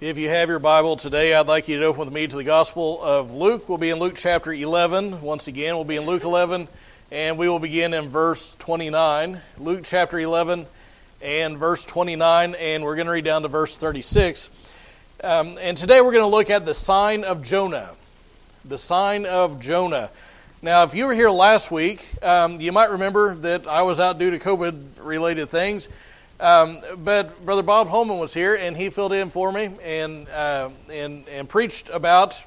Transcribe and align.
If 0.00 0.16
you 0.16 0.28
have 0.28 0.48
your 0.48 0.60
Bible 0.60 0.94
today, 0.96 1.34
I'd 1.34 1.48
like 1.48 1.66
you 1.66 1.80
to 1.80 1.86
open 1.86 2.04
with 2.04 2.12
me 2.12 2.24
to 2.24 2.36
the 2.36 2.44
Gospel 2.44 3.02
of 3.02 3.34
Luke. 3.34 3.68
We'll 3.68 3.78
be 3.78 3.90
in 3.90 3.98
Luke 3.98 4.14
chapter 4.14 4.52
11. 4.52 5.22
Once 5.22 5.48
again, 5.48 5.74
we'll 5.74 5.82
be 5.82 5.96
in 5.96 6.06
Luke 6.06 6.22
11, 6.22 6.68
and 7.10 7.36
we 7.36 7.48
will 7.48 7.58
begin 7.58 7.92
in 7.92 8.08
verse 8.08 8.54
29. 8.60 9.40
Luke 9.58 9.80
chapter 9.82 10.20
11 10.20 10.66
and 11.20 11.58
verse 11.58 11.84
29, 11.84 12.54
and 12.54 12.84
we're 12.84 12.94
going 12.94 13.08
to 13.08 13.12
read 13.12 13.24
down 13.24 13.42
to 13.42 13.48
verse 13.48 13.76
36. 13.76 14.48
Um, 15.24 15.58
and 15.60 15.76
today 15.76 16.00
we're 16.00 16.12
going 16.12 16.22
to 16.22 16.28
look 16.28 16.48
at 16.48 16.64
the 16.64 16.74
sign 16.74 17.24
of 17.24 17.42
Jonah. 17.42 17.90
The 18.66 18.78
sign 18.78 19.26
of 19.26 19.58
Jonah. 19.58 20.10
Now, 20.62 20.84
if 20.84 20.94
you 20.94 21.06
were 21.08 21.14
here 21.14 21.30
last 21.30 21.72
week, 21.72 22.08
um, 22.22 22.60
you 22.60 22.70
might 22.70 22.92
remember 22.92 23.34
that 23.34 23.66
I 23.66 23.82
was 23.82 23.98
out 23.98 24.20
due 24.20 24.30
to 24.30 24.38
COVID 24.38 24.80
related 25.00 25.48
things. 25.48 25.88
Um, 26.40 26.78
but 26.98 27.44
Brother 27.44 27.62
Bob 27.62 27.88
Holman 27.88 28.18
was 28.18 28.32
here, 28.32 28.54
and 28.54 28.76
he 28.76 28.90
filled 28.90 29.12
in 29.12 29.28
for 29.28 29.50
me 29.50 29.70
and 29.82 30.28
uh, 30.28 30.70
and 30.90 31.26
and 31.28 31.48
preached 31.48 31.90
about 31.90 32.40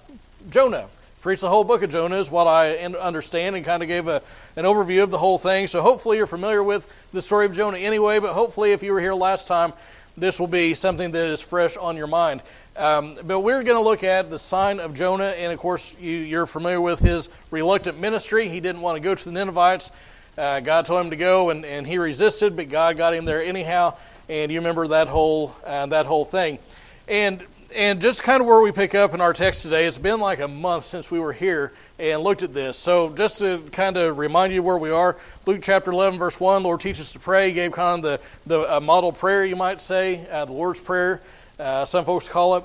Jonah. 0.50 0.88
Preached 1.22 1.42
the 1.42 1.50
whole 1.50 1.64
book 1.64 1.84
of 1.84 1.92
Jonah 1.92 2.16
is 2.16 2.32
what 2.32 2.48
I 2.48 2.78
understand, 2.78 3.56
and 3.56 3.64
kind 3.64 3.84
of 3.84 3.88
gave 3.88 4.08
a, 4.08 4.24
an 4.56 4.66
overview 4.66 5.04
of 5.04 5.12
the 5.12 5.20
whole 5.20 5.38
thing. 5.38 5.68
So 5.68 5.82
hopefully 5.82 6.18
you're 6.18 6.26
familiar 6.26 6.64
with 6.64 6.92
the 7.12 7.22
story 7.22 7.46
of 7.46 7.54
Jonah 7.54 7.78
anyway. 7.78 8.20
But 8.20 8.34
hopefully, 8.34 8.72
if 8.72 8.82
you 8.82 8.94
were 8.94 9.02
here 9.02 9.14
last 9.14 9.48
time, 9.48 9.74
this 10.18 10.40
will 10.40 10.48
be 10.48 10.74
something 10.74 11.12
that 11.12 11.28
is 11.28 11.42
fresh 11.42 11.78
on 11.78 11.96
your 11.96 12.08
mind. 12.08 12.42
Um, 12.76 13.18
but 13.26 13.42
we're 13.42 13.64
going 13.64 13.78
to 13.78 13.84
look 13.84 14.04
at 14.04 14.30
the 14.30 14.40
sign 14.40 14.80
of 14.80 14.94
Jonah, 14.94 15.34
and 15.38 15.52
of 15.52 15.60
course, 15.60 15.96
you, 16.00 16.42
are 16.42 16.48
familiar 16.48 16.82
with 16.82 17.00
his 17.00 17.30
reluctant 17.52 18.00
ministry. 18.00 18.48
He 18.48 18.60
didn't 18.60 18.82
want 18.82 18.96
to 18.96 19.04
go 19.04 19.14
to 19.14 19.26
the 19.26 19.32
Ninevites. 19.32 19.92
Uh, 20.38 20.60
God 20.62 20.86
told 20.86 21.06
him 21.06 21.10
to 21.10 21.18
go, 21.18 21.50
and, 21.50 21.66
and 21.66 21.86
he 21.86 21.98
resisted, 21.98 22.56
but 22.56 22.70
God 22.70 22.98
got 22.98 23.14
him 23.14 23.26
there 23.26 23.44
anyhow. 23.44 23.98
And 24.30 24.52
you 24.52 24.60
remember 24.60 24.88
that 24.90 25.08
whole 25.08 25.54
uh, 25.66 25.88
that 25.88 26.06
whole 26.06 26.24
thing. 26.24 26.60
And 27.08 27.44
and 27.76 28.02
just 28.02 28.24
kind 28.24 28.42
of 28.42 28.48
where 28.48 28.62
we 28.62 28.72
pick 28.72 28.96
up 28.96 29.14
in 29.14 29.22
our 29.22 29.34
text 29.34 29.62
today, 29.64 29.86
it's 29.86 29.98
been 29.98 30.20
like 30.20 30.40
a 30.40 30.48
month 30.48 30.86
since 30.86 31.10
we 31.10 31.20
were 31.20 31.34
here 31.34 31.72
and 32.00 32.22
looked 32.22 32.44
at 32.44 32.54
this. 32.54 32.78
So 32.78 33.10
just 33.14 33.38
to 33.40 33.60
kind 33.72 33.98
of 33.98 34.18
remind 34.18 34.54
you 34.54 34.64
where 34.64 34.78
we 34.78 34.90
are, 34.90 35.18
Luke 35.46 35.62
chapter 35.62 35.92
11, 35.92 36.20
verse 36.20 36.40
1, 36.40 36.64
Lord 36.64 36.82
teaches 36.82 37.14
to 37.14 37.20
pray. 37.20 37.50
He 37.50 37.54
gave 37.54 37.72
kind 37.72 38.04
of 38.04 38.22
the, 38.46 38.66
the 38.66 38.82
model 38.82 39.12
prayer, 39.12 39.46
you 39.46 39.56
might 39.56 39.82
say, 39.82 40.28
uh, 40.30 40.46
the 40.46 40.54
Lord's 40.54 40.82
Prayer, 40.82 41.22
uh, 41.60 41.86
some 41.86 42.04
folks 42.04 42.28
call 42.28 42.58
it. 42.58 42.64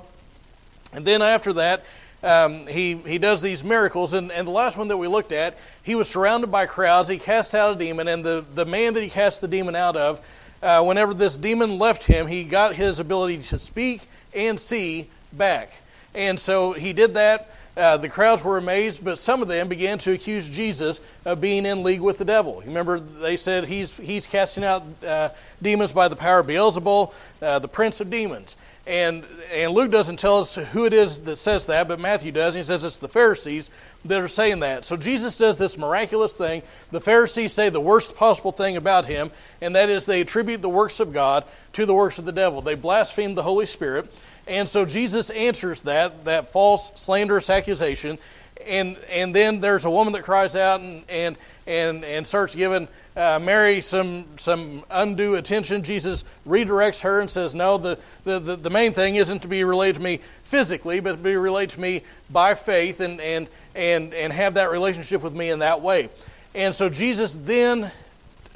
And 0.92 1.04
then 1.04 1.22
after 1.22 1.52
that, 1.54 1.84
um, 2.22 2.66
he, 2.66 2.94
he 2.94 3.19
does 3.19 3.42
these 3.42 3.62
miracles. 3.62 4.14
And, 4.14 4.32
and 4.32 4.46
the 4.46 4.52
last 4.52 4.76
one 4.76 4.88
that 4.88 4.96
we 4.96 5.06
looked 5.06 5.32
at, 5.32 5.56
he 5.86 5.94
was 5.94 6.08
surrounded 6.08 6.48
by 6.48 6.66
crowds. 6.66 7.08
He 7.08 7.16
cast 7.16 7.54
out 7.54 7.76
a 7.76 7.78
demon, 7.78 8.08
and 8.08 8.24
the, 8.24 8.44
the 8.54 8.66
man 8.66 8.94
that 8.94 9.04
he 9.04 9.08
cast 9.08 9.40
the 9.40 9.46
demon 9.46 9.76
out 9.76 9.96
of, 9.96 10.20
uh, 10.60 10.82
whenever 10.82 11.14
this 11.14 11.36
demon 11.36 11.78
left 11.78 12.02
him, 12.02 12.26
he 12.26 12.42
got 12.42 12.74
his 12.74 12.98
ability 12.98 13.38
to 13.38 13.58
speak 13.60 14.02
and 14.34 14.58
see 14.58 15.08
back. 15.32 15.72
And 16.12 16.40
so 16.40 16.72
he 16.72 16.92
did 16.92 17.14
that. 17.14 17.52
Uh, 17.76 17.98
the 17.98 18.08
crowds 18.08 18.42
were 18.42 18.58
amazed, 18.58 19.04
but 19.04 19.16
some 19.16 19.42
of 19.42 19.48
them 19.48 19.68
began 19.68 19.98
to 19.98 20.10
accuse 20.10 20.50
Jesus 20.50 21.00
of 21.24 21.40
being 21.40 21.64
in 21.64 21.84
league 21.84 22.00
with 22.00 22.18
the 22.18 22.24
devil. 22.24 22.62
Remember, 22.66 22.98
they 22.98 23.36
said 23.36 23.64
he's, 23.64 23.96
he's 23.96 24.26
casting 24.26 24.64
out 24.64 24.82
uh, 25.06 25.28
demons 25.62 25.92
by 25.92 26.08
the 26.08 26.16
power 26.16 26.40
of 26.40 26.48
Beelzebul, 26.48 27.14
uh, 27.42 27.58
the 27.60 27.68
prince 27.68 28.00
of 28.00 28.10
demons. 28.10 28.56
And, 28.86 29.26
and 29.52 29.72
Luke 29.72 29.90
doesn't 29.90 30.20
tell 30.20 30.38
us 30.38 30.54
who 30.54 30.86
it 30.86 30.92
is 30.92 31.20
that 31.22 31.36
says 31.36 31.66
that, 31.66 31.88
but 31.88 31.98
Matthew 31.98 32.30
does. 32.30 32.54
He 32.54 32.62
says 32.62 32.84
it's 32.84 32.98
the 32.98 33.08
Pharisees 33.08 33.70
that 34.04 34.20
are 34.20 34.28
saying 34.28 34.60
that. 34.60 34.84
So 34.84 34.96
Jesus 34.96 35.38
does 35.38 35.58
this 35.58 35.76
miraculous 35.76 36.36
thing. 36.36 36.62
The 36.92 37.00
Pharisees 37.00 37.52
say 37.52 37.68
the 37.68 37.80
worst 37.80 38.14
possible 38.14 38.52
thing 38.52 38.76
about 38.76 39.06
him, 39.06 39.32
and 39.60 39.74
that 39.74 39.88
is 39.88 40.06
they 40.06 40.20
attribute 40.20 40.62
the 40.62 40.68
works 40.68 41.00
of 41.00 41.12
God 41.12 41.44
to 41.72 41.84
the 41.84 41.94
works 41.94 42.18
of 42.18 42.26
the 42.26 42.32
devil. 42.32 42.62
They 42.62 42.76
blaspheme 42.76 43.34
the 43.34 43.42
Holy 43.42 43.66
Spirit. 43.66 44.12
And 44.46 44.68
so 44.68 44.84
Jesus 44.84 45.30
answers 45.30 45.82
that, 45.82 46.24
that 46.26 46.52
false, 46.52 46.92
slanderous 46.94 47.50
accusation. 47.50 48.18
And, 48.64 48.96
and 49.10 49.34
then 49.34 49.58
there's 49.58 49.84
a 49.84 49.90
woman 49.90 50.12
that 50.12 50.22
cries 50.22 50.54
out 50.54 50.80
and, 50.80 51.02
and, 51.08 51.36
and, 51.66 52.04
and 52.04 52.24
starts 52.24 52.54
giving 52.54 52.86
uh, 53.16 53.38
Mary 53.43 53.81
some 53.81 54.27
some 54.37 54.84
undue 54.91 55.37
attention. 55.37 55.82
Jesus 55.82 56.25
redirects 56.47 57.00
her 57.00 57.21
and 57.21 57.31
says, 57.31 57.54
"No, 57.54 57.78
the, 57.78 57.99
the, 58.25 58.38
the, 58.38 58.56
the, 58.56 58.71
main 58.71 58.93
thing 58.93 59.16
isn't 59.16 59.41
to 59.41 59.49
be 59.49 59.65
related 59.65 59.97
to 59.97 60.03
me 60.03 60.21
physically, 60.44 61.00
but 61.00 61.12
to 61.12 61.19
be 61.19 61.37
related 61.37 61.75
to 61.75 61.81
me 61.81 62.03
by 62.31 62.55
faith 62.55 63.00
and, 63.00 63.21
and, 63.21 63.49
and, 63.75 64.12
and 64.12 64.32
have 64.32 64.55
that 64.55 64.71
relationship 64.71 65.22
with 65.22 65.34
me 65.34 65.50
in 65.50 65.60
that 65.60 65.81
way." 65.81 66.10
And 66.55 66.75
so 66.75 66.88
Jesus 66.88 67.37
then 67.41 67.91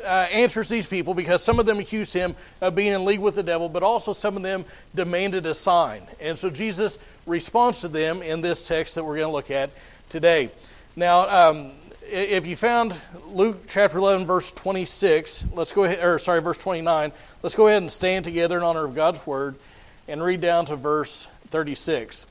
uh, 0.05 0.27
answers 0.33 0.69
these 0.69 0.87
people 0.87 1.15
because 1.15 1.43
some 1.43 1.59
of 1.59 1.67
them 1.67 1.79
accuse 1.79 2.13
him 2.13 2.35
of 2.61 2.75
being 2.75 2.93
in 2.93 3.05
league 3.05 3.21
with 3.21 3.35
the 3.35 3.43
devil, 3.43 3.69
but 3.69 3.83
also 3.83 4.13
some 4.13 4.37
of 4.37 4.43
them 4.43 4.65
demanded 4.95 5.47
a 5.47 5.55
sign. 5.55 6.03
And 6.21 6.39
so 6.39 6.51
Jesus 6.51 6.99
responds 7.27 7.81
to 7.81 7.89
them 7.89 8.23
in 8.23 8.41
this 8.41 8.67
text 8.67 8.95
that 8.95 9.05
we're 9.05 9.17
going 9.17 9.29
to 9.29 9.33
look 9.33 9.51
at 9.51 9.71
today. 10.09 10.51
Now, 10.97 11.51
um, 11.51 11.73
if 12.03 12.47
you 12.47 12.57
found 12.57 12.95
Luke 13.29 13.65
chapter 13.69 13.99
11, 13.99 14.27
verse 14.27 14.53
26, 14.53 15.47
let's 15.55 15.73
go 15.73 15.85
ahead, 15.85 16.05
or 16.05 16.19
sorry, 16.19 16.41
verse 16.41 16.59
29, 16.59 17.13
let's 17.43 17.55
go 17.55 17.69
ahead 17.69 17.83
and 17.83 17.91
stand 17.91 18.25
together 18.25 18.57
in 18.57 18.63
honor 18.63 18.85
of 18.85 18.95
God's 18.95 19.25
word 19.27 19.57
and 20.09 20.23
read 20.23 20.41
down 20.41 20.67
to 20.67 20.77
verse 20.77 21.29
36. 21.49 22.27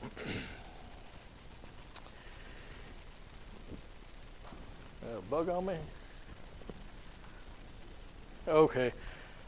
A 5.02 5.20
bug 5.30 5.48
on 5.48 5.66
me? 5.66 5.76
Okay. 8.48 8.92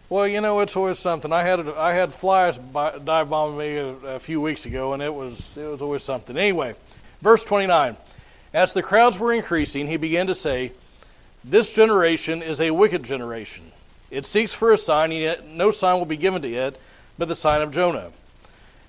Well, 0.09 0.28
you 0.28 0.41
know, 0.41 0.60
it's 0.60 0.77
always 0.77 0.99
something. 0.99 1.33
I 1.33 1.43
had 1.43 1.66
I 1.71 1.94
had 1.94 2.12
flies 2.12 2.59
dive 2.59 3.31
bomb 3.31 3.56
me 3.56 3.77
a, 3.77 3.89
a 3.89 4.19
few 4.19 4.41
weeks 4.43 4.66
ago, 4.66 4.93
and 4.93 5.03
it 5.03 5.12
was 5.12 5.56
it 5.56 5.66
was 5.66 5.81
always 5.81 6.03
something. 6.03 6.37
Anyway, 6.37 6.75
verse 7.22 7.44
29. 7.44 7.97
As 8.54 8.72
the 8.72 8.82
crowds 8.82 9.18
were 9.18 9.32
increasing, 9.32 9.86
he 9.86 9.96
began 9.96 10.26
to 10.26 10.34
say, 10.34 10.72
This 11.42 11.72
generation 11.72 12.42
is 12.42 12.60
a 12.60 12.70
wicked 12.70 13.02
generation. 13.02 13.64
It 14.10 14.26
seeks 14.26 14.52
for 14.52 14.72
a 14.72 14.78
sign, 14.78 15.10
and 15.10 15.20
yet 15.20 15.46
no 15.46 15.70
sign 15.70 15.98
will 15.98 16.06
be 16.06 16.16
given 16.16 16.42
to 16.42 16.52
it 16.52 16.78
but 17.18 17.28
the 17.28 17.36
sign 17.36 17.62
of 17.62 17.72
Jonah. 17.72 18.10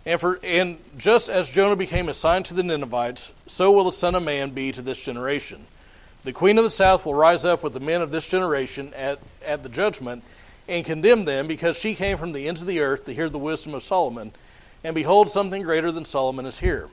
And, 0.05 0.19
for, 0.19 0.39
and 0.43 0.77
just 0.97 1.29
as 1.29 1.49
Jonah 1.49 1.75
became 1.75 2.09
a 2.09 2.13
sign 2.13 2.43
to 2.43 2.53
the 2.53 2.63
Ninevites, 2.63 3.31
so 3.47 3.71
will 3.71 3.85
the 3.85 3.91
Son 3.91 4.15
of 4.15 4.23
Man 4.23 4.49
be 4.49 4.71
to 4.71 4.81
this 4.81 5.01
generation. 5.01 5.65
The 6.23 6.33
queen 6.33 6.57
of 6.57 6.63
the 6.63 6.69
south 6.69 7.05
will 7.05 7.13
rise 7.13 7.45
up 7.45 7.63
with 7.63 7.73
the 7.73 7.79
men 7.79 8.01
of 8.01 8.11
this 8.11 8.27
generation 8.29 8.93
at, 8.95 9.19
at 9.45 9.63
the 9.63 9.69
judgment 9.69 10.23
and 10.67 10.85
condemn 10.85 11.25
them, 11.25 11.47
because 11.47 11.77
she 11.77 11.95
came 11.95 12.17
from 12.17 12.31
the 12.31 12.47
ends 12.47 12.61
of 12.61 12.67
the 12.67 12.79
earth 12.79 13.05
to 13.05 13.13
hear 13.13 13.29
the 13.29 13.37
wisdom 13.37 13.73
of 13.73 13.83
Solomon. 13.83 14.31
And 14.83 14.95
behold, 14.95 15.29
something 15.29 15.61
greater 15.61 15.91
than 15.91 16.05
Solomon 16.05 16.45
is 16.45 16.59
here. 16.59 16.89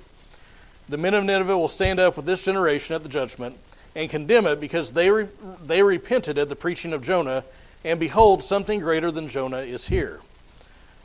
The 0.90 0.98
men 0.98 1.14
of 1.14 1.22
Nineveh 1.22 1.56
will 1.56 1.68
stand 1.68 2.00
up 2.00 2.16
with 2.16 2.26
this 2.26 2.44
generation 2.44 2.96
at 2.96 3.04
the 3.04 3.08
judgment 3.08 3.56
and 3.94 4.10
condemn 4.10 4.44
it 4.46 4.60
because 4.60 4.90
they, 4.90 5.08
re- 5.08 5.28
they 5.64 5.84
repented 5.84 6.36
at 6.36 6.48
the 6.48 6.56
preaching 6.56 6.92
of 6.92 7.00
Jonah, 7.00 7.44
and 7.84 8.00
behold, 8.00 8.42
something 8.42 8.80
greater 8.80 9.12
than 9.12 9.28
Jonah 9.28 9.58
is 9.58 9.86
here. 9.86 10.20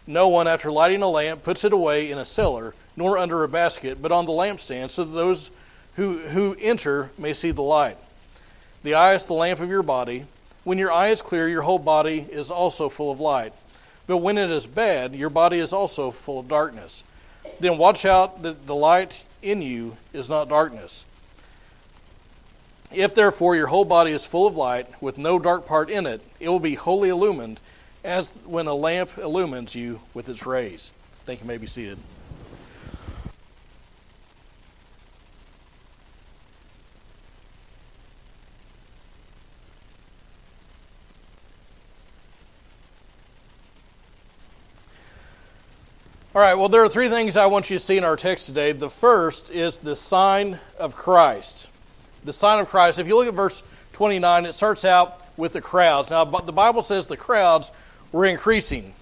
No 0.07 0.29
one, 0.29 0.47
after 0.47 0.71
lighting 0.71 1.03
a 1.03 1.07
lamp, 1.07 1.43
puts 1.43 1.65
it 1.65 1.71
away 1.71 2.09
in 2.09 2.17
a 2.17 2.25
cellar, 2.25 2.73
nor 2.97 3.19
under 3.19 3.43
a 3.43 3.47
basket, 3.47 4.01
but 4.01 4.11
on 4.11 4.25
the 4.25 4.31
lampstand, 4.31 4.89
so 4.89 5.03
that 5.03 5.11
those 5.11 5.51
who, 5.97 6.17
who 6.17 6.57
enter 6.59 7.11
may 7.19 7.33
see 7.33 7.51
the 7.51 7.61
light. 7.61 7.97
The 8.81 8.95
eye 8.95 9.13
is 9.13 9.27
the 9.27 9.33
lamp 9.33 9.59
of 9.59 9.69
your 9.69 9.83
body. 9.83 10.25
When 10.63 10.79
your 10.79 10.91
eye 10.91 11.09
is 11.09 11.21
clear, 11.21 11.47
your 11.47 11.61
whole 11.61 11.77
body 11.77 12.25
is 12.27 12.49
also 12.49 12.89
full 12.89 13.11
of 13.11 13.19
light. 13.19 13.53
But 14.07 14.17
when 14.17 14.39
it 14.39 14.49
is 14.49 14.65
bad, 14.65 15.13
your 15.13 15.29
body 15.29 15.59
is 15.59 15.73
also 15.73 16.09
full 16.09 16.39
of 16.39 16.47
darkness. 16.47 17.03
Then 17.59 17.77
watch 17.77 18.03
out 18.03 18.41
that 18.41 18.65
the 18.65 18.73
light 18.73 19.23
in 19.45 19.61
you 19.61 19.95
is 20.13 20.29
not 20.29 20.49
darkness. 20.49 21.05
If 22.91 23.13
therefore 23.13 23.55
your 23.55 23.67
whole 23.67 23.85
body 23.85 24.11
is 24.11 24.25
full 24.25 24.47
of 24.47 24.55
light, 24.55 24.87
with 25.01 25.17
no 25.17 25.39
dark 25.39 25.65
part 25.65 25.89
in 25.89 26.05
it, 26.05 26.21
it 26.39 26.49
will 26.49 26.59
be 26.59 26.75
wholly 26.75 27.09
illumined, 27.09 27.59
as 28.03 28.35
when 28.45 28.67
a 28.67 28.73
lamp 28.73 29.17
illumines 29.17 29.75
you 29.75 29.99
with 30.13 30.29
its 30.29 30.45
rays. 30.45 30.91
Think 31.25 31.41
you 31.41 31.47
may 31.47 31.57
be 31.57 31.67
seated. 31.67 31.97
All 46.35 46.41
right, 46.41 46.55
well, 46.55 46.67
there 46.67 46.83
are 46.83 46.89
three 46.89 47.07
things 47.07 47.37
I 47.37 47.45
want 47.45 47.69
you 47.69 47.77
to 47.77 47.79
see 47.79 47.95
in 47.95 48.03
our 48.03 48.17
text 48.17 48.47
today. 48.47 48.73
The 48.73 48.89
first 48.89 49.49
is 49.51 49.77
the 49.77 49.95
sign 49.95 50.59
of 50.77 50.93
Christ. 50.93 51.69
The 52.25 52.33
sign 52.33 52.59
of 52.59 52.67
Christ. 52.67 52.99
If 52.99 53.07
you 53.07 53.15
look 53.15 53.29
at 53.29 53.33
verse 53.33 53.63
29, 53.93 54.45
it 54.45 54.51
starts 54.51 54.83
out 54.83 55.21
with 55.37 55.53
the 55.53 55.61
crowds. 55.61 56.09
Now, 56.09 56.25
the 56.25 56.51
Bible 56.51 56.83
says 56.83 57.07
the 57.07 57.15
crowds 57.15 57.71
were 58.11 58.25
increasing. 58.25 58.93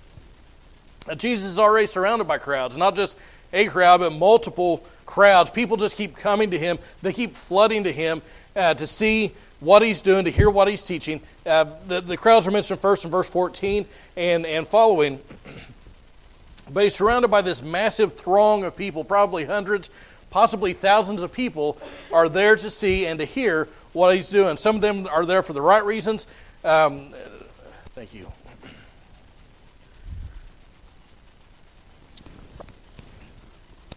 Now, 1.08 1.16
Jesus 1.16 1.48
is 1.48 1.58
already 1.58 1.88
surrounded 1.88 2.26
by 2.26 2.38
crowds, 2.38 2.78
not 2.78 2.96
just 2.96 3.18
a 3.52 3.66
crowd, 3.66 4.02
but 4.02 4.14
multiple 4.14 4.86
crowds. 5.08 5.50
People 5.50 5.76
just 5.76 5.98
keep 5.98 6.16
coming 6.16 6.52
to 6.52 6.60
him, 6.60 6.78
they 7.02 7.14
keep 7.14 7.32
flooding 7.32 7.86
to 7.86 7.92
him 7.92 8.22
uh, 8.56 8.76
to 8.76 8.86
see 8.86 9.32
what 9.60 9.82
he's 9.82 10.04
doing, 10.04 10.26
to 10.26 10.32
hear 10.32 10.52
what 10.52 10.68
he's 10.68 10.86
teaching. 10.86 11.20
Uh, 11.48 11.66
the, 11.88 12.00
the 12.00 12.16
crowds 12.16 12.46
are 12.46 12.52
mentioned 12.52 12.80
first 12.80 13.06
in 13.06 13.10
verse 13.10 13.28
14 13.28 13.88
and, 14.18 14.46
and 14.46 14.68
following. 14.68 15.20
But 16.72 16.84
he's 16.84 16.96
surrounded 16.96 17.30
by 17.30 17.42
this 17.42 17.62
massive 17.62 18.14
throng 18.14 18.64
of 18.64 18.76
people, 18.76 19.04
probably 19.04 19.44
hundreds, 19.46 19.90
possibly 20.30 20.74
thousands 20.74 21.22
of 21.22 21.32
people, 21.32 21.78
are 22.12 22.30
there 22.30 22.56
to 22.56 22.70
see 22.70 23.06
and 23.06 23.20
to 23.20 23.26
hear 23.26 23.68
what 23.92 24.16
he's 24.16 24.30
doing. 24.30 24.58
Some 24.58 24.76
of 24.76 24.82
them 24.82 25.08
are 25.08 25.26
there 25.26 25.44
for 25.44 25.54
the 25.54 25.62
right 25.62 25.84
reasons. 25.84 26.26
Um, 26.64 27.10
thank 27.96 28.14
you. 28.14 28.32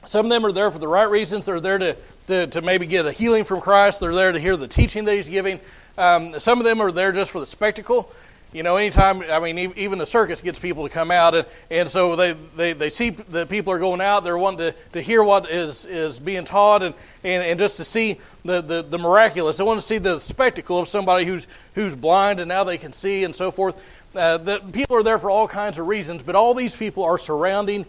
Some 0.06 0.26
of 0.26 0.30
them 0.30 0.46
are 0.46 0.52
there 0.52 0.70
for 0.70 0.78
the 0.78 0.88
right 0.88 1.08
reasons. 1.08 1.46
They're 1.46 1.60
there 1.60 1.78
to, 1.78 1.96
to, 2.28 2.46
to 2.46 2.62
maybe 2.62 2.86
get 2.86 3.06
a 3.06 3.12
healing 3.12 3.44
from 3.44 3.60
Christ. 3.60 3.98
They're 3.98 4.14
there 4.14 4.30
to 4.30 4.38
hear 4.38 4.56
the 4.56 4.68
teaching 4.68 5.04
that 5.04 5.14
he's 5.14 5.28
giving. 5.28 5.58
Um, 5.98 6.38
some 6.38 6.58
of 6.60 6.64
them 6.64 6.80
are 6.80 6.92
there 6.92 7.10
just 7.10 7.32
for 7.32 7.40
the 7.40 7.46
spectacle. 7.46 8.12
You 8.52 8.62
know, 8.62 8.76
anytime, 8.76 9.22
I 9.22 9.40
mean, 9.40 9.72
even 9.76 9.98
the 9.98 10.06
circus 10.06 10.40
gets 10.40 10.58
people 10.58 10.84
to 10.84 10.88
come 10.88 11.10
out, 11.10 11.34
and, 11.34 11.46
and 11.70 11.88
so 11.90 12.16
they, 12.16 12.32
they, 12.32 12.72
they 12.72 12.90
see 12.90 13.10
the 13.10 13.44
people 13.44 13.72
are 13.72 13.78
going 13.78 14.00
out, 14.00 14.24
they're 14.24 14.38
wanting 14.38 14.72
to, 14.72 14.74
to 14.92 15.02
hear 15.02 15.22
what 15.22 15.50
is, 15.50 15.84
is 15.84 16.18
being 16.18 16.44
taught 16.44 16.82
and, 16.82 16.94
and, 17.24 17.42
and 17.42 17.58
just 17.58 17.76
to 17.78 17.84
see 17.84 18.18
the, 18.44 18.62
the, 18.62 18.82
the 18.82 18.98
miraculous. 18.98 19.56
They 19.56 19.64
want 19.64 19.80
to 19.80 19.86
see 19.86 19.98
the 19.98 20.20
spectacle 20.20 20.78
of 20.78 20.88
somebody 20.88 21.24
who's, 21.26 21.46
who's 21.74 21.94
blind 21.94 22.40
and 22.40 22.48
now 22.48 22.64
they 22.64 22.78
can 22.78 22.92
see 22.92 23.24
and 23.24 23.34
so 23.34 23.50
forth. 23.50 23.76
Uh, 24.14 24.38
the, 24.38 24.60
people 24.72 24.96
are 24.96 25.02
there 25.02 25.18
for 25.18 25.28
all 25.28 25.48
kinds 25.48 25.78
of 25.78 25.86
reasons, 25.86 26.22
but 26.22 26.34
all 26.34 26.54
these 26.54 26.74
people 26.74 27.04
are 27.04 27.18
surrounding 27.18 27.84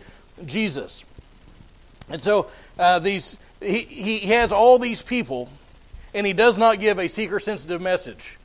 Jesus. 0.45 1.05
And 2.09 2.19
so 2.19 2.49
uh, 2.77 2.99
these, 2.99 3.37
he, 3.61 3.79
he 3.79 4.27
has 4.27 4.51
all 4.51 4.79
these 4.79 5.01
people, 5.01 5.49
and 6.13 6.25
he 6.25 6.33
does 6.33 6.57
not 6.57 6.79
give 6.79 6.99
a 6.99 7.07
seeker 7.07 7.39
sensitive 7.39 7.81
message. 7.81 8.37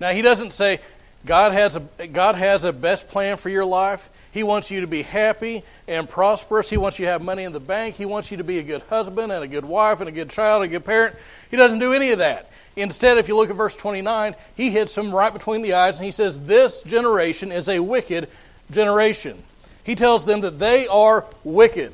Now, 0.00 0.10
he 0.10 0.22
doesn't 0.22 0.52
say, 0.52 0.80
God 1.26 1.52
has, 1.52 1.76
a, 1.76 2.06
God 2.06 2.34
has 2.34 2.64
a 2.64 2.72
best 2.72 3.08
plan 3.08 3.36
for 3.36 3.48
your 3.48 3.64
life. 3.64 4.08
He 4.32 4.42
wants 4.42 4.70
you 4.70 4.80
to 4.80 4.86
be 4.86 5.02
happy 5.02 5.62
and 5.88 6.08
prosperous. 6.08 6.70
He 6.70 6.76
wants 6.76 6.98
you 6.98 7.06
to 7.06 7.12
have 7.12 7.22
money 7.22 7.44
in 7.44 7.52
the 7.52 7.60
bank. 7.60 7.96
He 7.96 8.06
wants 8.06 8.30
you 8.30 8.36
to 8.38 8.44
be 8.44 8.58
a 8.58 8.62
good 8.62 8.82
husband 8.82 9.32
and 9.32 9.42
a 9.42 9.48
good 9.48 9.64
wife 9.64 10.00
and 10.00 10.08
a 10.08 10.12
good 10.12 10.30
child 10.30 10.62
and 10.62 10.70
a 10.70 10.76
good 10.76 10.84
parent. 10.84 11.16
He 11.50 11.56
doesn't 11.56 11.80
do 11.80 11.92
any 11.92 12.12
of 12.12 12.18
that. 12.18 12.50
Instead, 12.76 13.18
if 13.18 13.28
you 13.28 13.36
look 13.36 13.50
at 13.50 13.56
verse 13.56 13.76
29, 13.76 14.34
he 14.56 14.70
hits 14.70 14.94
them 14.94 15.12
right 15.12 15.32
between 15.32 15.62
the 15.62 15.74
eyes 15.74 15.96
and 15.96 16.04
he 16.04 16.12
says, 16.12 16.38
This 16.38 16.82
generation 16.84 17.50
is 17.50 17.68
a 17.68 17.80
wicked 17.80 18.28
generation. 18.70 19.36
He 19.82 19.94
tells 19.94 20.24
them 20.24 20.40
that 20.42 20.58
they 20.58 20.86
are 20.86 21.26
wicked. 21.42 21.92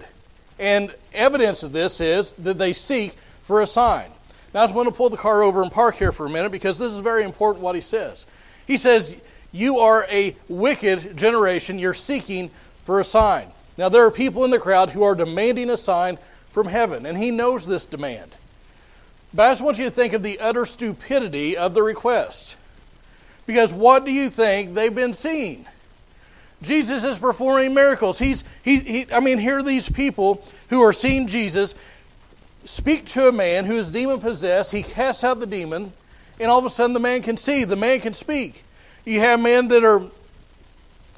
And 0.58 0.94
evidence 1.12 1.62
of 1.62 1.72
this 1.72 2.00
is 2.00 2.32
that 2.32 2.58
they 2.58 2.72
seek 2.72 3.12
for 3.42 3.62
a 3.62 3.66
sign. 3.66 4.10
Now, 4.52 4.62
I 4.62 4.64
just 4.64 4.74
want 4.74 4.88
to 4.88 4.94
pull 4.94 5.10
the 5.10 5.16
car 5.16 5.42
over 5.42 5.62
and 5.62 5.70
park 5.70 5.96
here 5.96 6.12
for 6.12 6.26
a 6.26 6.30
minute 6.30 6.52
because 6.52 6.78
this 6.78 6.92
is 6.92 7.00
very 7.00 7.24
important 7.24 7.62
what 7.62 7.74
he 7.74 7.80
says. 7.80 8.26
He 8.66 8.76
says, 8.76 9.16
You 9.52 9.78
are 9.78 10.06
a 10.10 10.34
wicked 10.48 11.16
generation. 11.16 11.78
You're 11.78 11.94
seeking 11.94 12.50
for 12.84 13.00
a 13.00 13.04
sign. 13.04 13.48
Now, 13.78 13.88
there 13.88 14.04
are 14.04 14.10
people 14.10 14.44
in 14.44 14.50
the 14.50 14.58
crowd 14.58 14.90
who 14.90 15.02
are 15.02 15.14
demanding 15.14 15.70
a 15.70 15.76
sign 15.76 16.18
from 16.50 16.66
heaven, 16.66 17.04
and 17.04 17.18
he 17.18 17.30
knows 17.30 17.66
this 17.66 17.84
demand. 17.84 18.34
But 19.34 19.42
I 19.42 19.50
just 19.50 19.62
want 19.62 19.78
you 19.78 19.84
to 19.84 19.90
think 19.90 20.14
of 20.14 20.22
the 20.22 20.38
utter 20.38 20.64
stupidity 20.64 21.56
of 21.56 21.74
the 21.74 21.82
request. 21.82 22.56
Because 23.46 23.72
what 23.72 24.04
do 24.04 24.12
you 24.12 24.30
think 24.30 24.74
they've 24.74 24.94
been 24.94 25.12
seeing? 25.12 25.66
Jesus 26.62 27.04
is 27.04 27.18
performing 27.18 27.74
miracles. 27.74 28.18
He's, 28.18 28.44
he, 28.62 28.78
he, 28.80 29.06
I 29.12 29.20
mean, 29.20 29.38
here 29.38 29.58
are 29.58 29.62
these 29.62 29.88
people 29.88 30.42
who 30.70 30.82
are 30.82 30.92
seeing 30.92 31.26
Jesus 31.26 31.74
speak 32.64 33.04
to 33.06 33.28
a 33.28 33.32
man 33.32 33.64
who 33.66 33.76
is 33.76 33.90
demon 33.90 34.20
possessed. 34.20 34.72
He 34.72 34.82
casts 34.82 35.22
out 35.22 35.38
the 35.38 35.46
demon, 35.46 35.92
and 36.38 36.50
all 36.50 36.58
of 36.58 36.64
a 36.64 36.70
sudden 36.70 36.94
the 36.94 37.00
man 37.00 37.22
can 37.22 37.36
see, 37.36 37.64
the 37.64 37.76
man 37.76 38.00
can 38.00 38.12
speak. 38.12 38.64
You 39.04 39.20
have 39.20 39.40
men 39.40 39.68
that 39.68 39.84
are, 39.84 40.00
you 40.00 40.10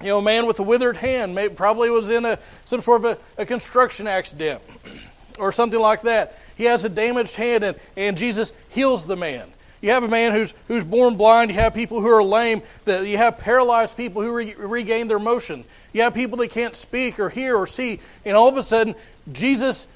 know, 0.02 0.18
a 0.18 0.22
man 0.22 0.46
with 0.46 0.58
a 0.60 0.62
withered 0.62 0.96
hand, 0.96 1.34
maybe, 1.34 1.54
probably 1.54 1.90
was 1.90 2.10
in 2.10 2.24
a, 2.24 2.38
some 2.64 2.80
sort 2.80 3.04
of 3.04 3.18
a, 3.38 3.42
a 3.42 3.46
construction 3.46 4.06
accident 4.06 4.62
or 5.38 5.52
something 5.52 5.80
like 5.80 6.02
that. 6.02 6.38
He 6.56 6.64
has 6.64 6.84
a 6.84 6.88
damaged 6.88 7.36
hand, 7.36 7.64
and, 7.64 7.76
and 7.96 8.16
Jesus 8.16 8.52
heals 8.68 9.06
the 9.06 9.16
man. 9.16 9.48
You 9.80 9.90
have 9.90 10.02
a 10.02 10.08
man 10.08 10.32
who's, 10.32 10.54
who's 10.66 10.84
born 10.84 11.16
blind. 11.16 11.50
You 11.50 11.56
have 11.58 11.72
people 11.72 12.00
who 12.00 12.08
are 12.08 12.22
lame. 12.22 12.62
That 12.84 13.06
you 13.06 13.16
have 13.16 13.38
paralyzed 13.38 13.96
people 13.96 14.22
who 14.22 14.34
re- 14.34 14.54
regain 14.56 15.08
their 15.08 15.20
motion. 15.20 15.64
You 15.92 16.02
have 16.02 16.14
people 16.14 16.38
that 16.38 16.50
can't 16.50 16.74
speak 16.74 17.20
or 17.20 17.28
hear 17.28 17.56
or 17.56 17.66
see. 17.66 18.00
And 18.24 18.36
all 18.36 18.48
of 18.48 18.56
a 18.56 18.62
sudden, 18.62 18.96
Jesus, 19.30 19.86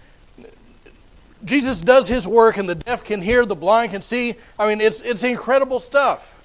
Jesus 1.44 1.80
does 1.80 2.08
his 2.08 2.26
work, 2.26 2.56
and 2.56 2.68
the 2.68 2.74
deaf 2.74 3.04
can 3.04 3.20
hear, 3.20 3.44
the 3.44 3.56
blind 3.56 3.92
can 3.92 4.02
see. 4.02 4.34
I 4.58 4.68
mean, 4.68 4.80
it's, 4.80 5.00
it's 5.00 5.24
incredible 5.24 5.80
stuff. 5.80 6.40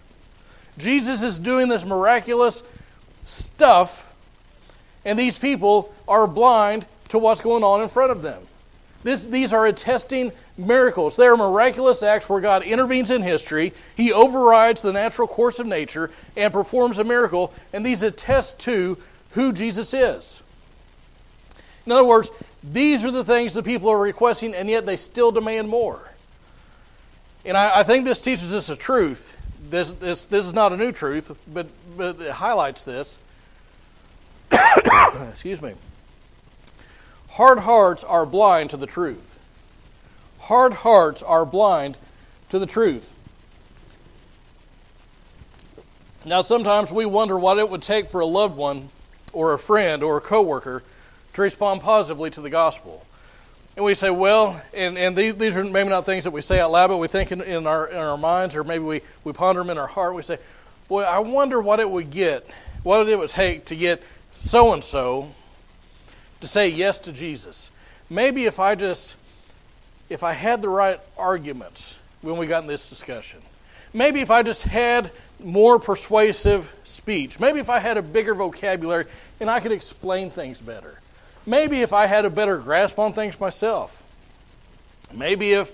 Jesus 0.77 1.23
is 1.23 1.39
doing 1.39 1.67
this 1.67 1.85
miraculous 1.85 2.63
stuff, 3.25 4.13
and 5.05 5.17
these 5.17 5.37
people 5.37 5.93
are 6.07 6.27
blind 6.27 6.85
to 7.09 7.19
what's 7.19 7.41
going 7.41 7.63
on 7.63 7.81
in 7.81 7.89
front 7.89 8.11
of 8.11 8.21
them. 8.21 8.41
This, 9.03 9.25
these 9.25 9.53
are 9.53 9.67
attesting 9.67 10.31
miracles. 10.57 11.15
They 11.15 11.27
are 11.27 11.37
miraculous 11.37 12.03
acts 12.03 12.29
where 12.29 12.41
God 12.41 12.63
intervenes 12.63 13.11
in 13.11 13.21
history. 13.21 13.73
He 13.95 14.11
overrides 14.11 14.81
the 14.81 14.91
natural 14.91 15.27
course 15.27 15.59
of 15.59 15.67
nature 15.67 16.11
and 16.35 16.51
performs 16.51 16.99
a 16.99 17.03
miracle, 17.03 17.53
and 17.73 17.85
these 17.85 18.03
attest 18.03 18.59
to 18.61 18.97
who 19.31 19.53
Jesus 19.53 19.93
is. 19.93 20.41
In 21.87 21.93
other 21.93 22.03
words, 22.03 22.29
these 22.61 23.05
are 23.05 23.11
the 23.11 23.23
things 23.23 23.53
the 23.53 23.63
people 23.63 23.89
are 23.89 23.97
requesting, 23.97 24.53
and 24.53 24.69
yet 24.69 24.85
they 24.85 24.97
still 24.97 25.31
demand 25.31 25.69
more. 25.69 26.01
And 27.45 27.55
I, 27.55 27.79
I 27.79 27.83
think 27.83 28.03
this 28.03 28.19
teaches 28.19 28.53
us 28.53 28.69
a 28.69 28.75
truth. 28.75 29.37
This, 29.69 29.93
this, 29.93 30.25
this 30.25 30.45
is 30.45 30.53
not 30.53 30.73
a 30.73 30.77
new 30.77 30.91
truth, 30.91 31.33
but, 31.53 31.65
but 31.95 32.19
it 32.19 32.31
highlights 32.31 32.83
this. 32.83 33.17
Excuse 35.29 35.61
me. 35.61 35.75
Hard 37.29 37.59
hearts 37.59 38.03
are 38.03 38.25
blind 38.25 38.71
to 38.71 38.77
the 38.77 38.85
truth. 38.85 39.41
Hard 40.39 40.73
hearts 40.73 41.23
are 41.23 41.45
blind 41.45 41.97
to 42.49 42.59
the 42.59 42.65
truth. 42.65 43.13
Now, 46.25 46.41
sometimes 46.41 46.91
we 46.91 47.05
wonder 47.05 47.39
what 47.39 47.57
it 47.59 47.69
would 47.69 47.81
take 47.81 48.09
for 48.09 48.19
a 48.19 48.25
loved 48.25 48.57
one 48.57 48.89
or 49.31 49.53
a 49.53 49.59
friend 49.59 50.03
or 50.03 50.17
a 50.17 50.21
coworker 50.21 50.83
to 51.37 51.43
respond 51.43 51.81
positively 51.81 52.31
to 52.31 52.41
the 52.41 52.49
gospel. 52.49 53.05
And 53.75 53.85
we 53.85 53.93
say, 53.93 54.09
well, 54.09 54.59
and, 54.73 54.97
and 54.97 55.15
these, 55.15 55.35
these 55.35 55.55
are 55.55 55.63
maybe 55.63 55.87
not 55.87 56.03
things 56.03 56.23
that 56.23 56.31
we 56.31 56.41
say 56.41 56.59
out 56.59 56.71
loud, 56.71 56.87
but 56.87 56.97
we 56.97 57.07
think 57.07 57.31
in, 57.31 57.41
in, 57.41 57.67
our, 57.67 57.87
in 57.87 57.97
our 57.97 58.17
minds 58.17 58.55
or 58.55 58.63
maybe 58.63 58.83
we, 58.83 59.01
we 59.23 59.33
ponder 59.33 59.61
them 59.61 59.69
in 59.69 59.77
our 59.77 59.85
heart. 59.85 60.15
We 60.15 60.23
say, 60.23 60.39
boy, 60.87 61.03
I 61.03 61.19
wonder 61.19 61.61
what 61.61 61.79
it 61.79 61.87
would 61.87 62.09
get, 62.09 62.49
what 62.81 63.07
it 63.07 63.19
would 63.19 63.29
take 63.29 63.65
to 63.65 63.75
get 63.75 64.01
so 64.33 64.73
and 64.73 64.83
so 64.83 65.31
to 66.41 66.47
say 66.47 66.69
yes 66.69 66.97
to 67.01 67.11
Jesus. 67.11 67.69
Maybe 68.09 68.45
if 68.45 68.59
I 68.59 68.73
just, 68.73 69.15
if 70.09 70.23
I 70.23 70.33
had 70.33 70.63
the 70.63 70.69
right 70.69 70.99
arguments 71.19 71.99
when 72.21 72.37
we 72.37 72.47
got 72.47 72.63
in 72.63 72.67
this 72.67 72.89
discussion, 72.89 73.41
maybe 73.93 74.21
if 74.21 74.31
I 74.31 74.41
just 74.41 74.63
had 74.63 75.11
more 75.39 75.77
persuasive 75.77 76.73
speech, 76.83 77.39
maybe 77.39 77.59
if 77.59 77.69
I 77.69 77.77
had 77.77 77.97
a 77.97 78.01
bigger 78.01 78.33
vocabulary 78.33 79.05
and 79.39 79.51
I 79.51 79.59
could 79.59 79.71
explain 79.71 80.31
things 80.31 80.59
better, 80.59 80.97
maybe 81.47 81.81
if 81.81 81.93
I 81.93 82.05
had 82.05 82.25
a 82.25 82.29
better 82.29 82.57
grasp 82.57 82.99
on 82.99 83.13
things 83.13 83.39
myself, 83.39 84.03
maybe 85.11 85.53
if 85.53 85.71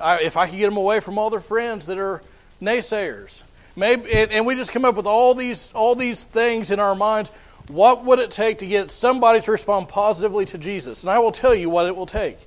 I, 0.00 0.22
if 0.22 0.36
I 0.36 0.48
could 0.48 0.58
get 0.58 0.66
them 0.66 0.76
away 0.76 0.98
from 0.98 1.18
all 1.18 1.30
their 1.30 1.40
friends 1.40 1.86
that 1.86 1.98
are 1.98 2.22
naysayers, 2.60 3.44
maybe, 3.76 4.12
and 4.12 4.44
we 4.44 4.56
just 4.56 4.72
come 4.72 4.84
up 4.84 4.96
with 4.96 5.06
all 5.06 5.34
these 5.34 5.70
all 5.72 5.94
these 5.94 6.24
things 6.24 6.72
in 6.72 6.80
our 6.80 6.96
minds 6.96 7.30
what 7.68 8.04
would 8.04 8.18
it 8.18 8.30
take 8.30 8.58
to 8.58 8.66
get 8.66 8.90
somebody 8.90 9.40
to 9.40 9.50
respond 9.50 9.88
positively 9.88 10.44
to 10.46 10.58
Jesus? 10.58 11.02
And 11.02 11.10
I 11.10 11.18
will 11.18 11.32
tell 11.32 11.54
you 11.54 11.68
what 11.68 11.86
it 11.86 11.96
will 11.96 12.06
take. 12.06 12.38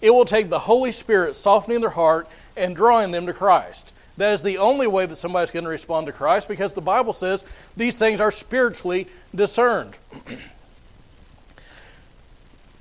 It 0.00 0.10
will 0.10 0.24
take 0.24 0.48
the 0.48 0.58
Holy 0.58 0.92
Spirit 0.92 1.36
softening 1.36 1.80
their 1.80 1.90
heart 1.90 2.28
and 2.56 2.74
drawing 2.74 3.10
them 3.10 3.26
to 3.26 3.32
Christ. 3.32 3.92
That 4.16 4.32
is 4.32 4.42
the 4.42 4.58
only 4.58 4.86
way 4.86 5.06
that 5.06 5.16
somebody's 5.16 5.50
going 5.50 5.64
to 5.64 5.70
respond 5.70 6.06
to 6.06 6.12
Christ 6.12 6.48
because 6.48 6.72
the 6.72 6.80
Bible 6.80 7.12
says 7.12 7.44
these 7.76 7.98
things 7.98 8.20
are 8.20 8.30
spiritually 8.30 9.08
discerned. 9.34 9.96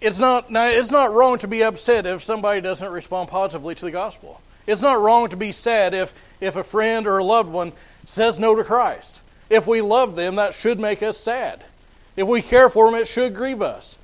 it's 0.04 0.20
not, 0.20 0.52
now, 0.52 0.68
it's 0.68 0.92
not 0.92 1.14
wrong 1.14 1.40
to 1.40 1.48
be 1.48 1.64
upset 1.64 2.06
if 2.06 2.22
somebody 2.22 2.60
doesn't 2.60 2.92
respond 2.92 3.30
positively 3.30 3.74
to 3.76 3.86
the 3.86 3.92
gospel. 3.92 4.42
It's 4.68 4.82
not 4.82 5.00
wrong 5.00 5.30
to 5.30 5.38
be 5.38 5.52
sad 5.52 5.94
if, 5.94 6.14
if 6.42 6.56
a 6.56 6.64
friend 6.64 7.08
or 7.08 7.18
a 7.18 7.24
loved 7.24 7.50
one 7.50 7.72
says 8.06 8.40
no 8.40 8.56
to 8.56 8.64
Christ. 8.64 9.22
If 9.50 9.66
we 9.66 9.82
love 9.82 10.16
them, 10.16 10.36
that 10.36 10.54
should 10.54 10.80
make 10.80 11.02
us 11.04 11.18
sad. 11.18 11.64
If 12.16 12.28
we 12.28 12.42
care 12.42 12.70
for 12.70 12.86
them, 12.86 13.00
it 13.00 13.08
should 13.08 13.34
grieve 13.34 13.62
us. 13.62 13.98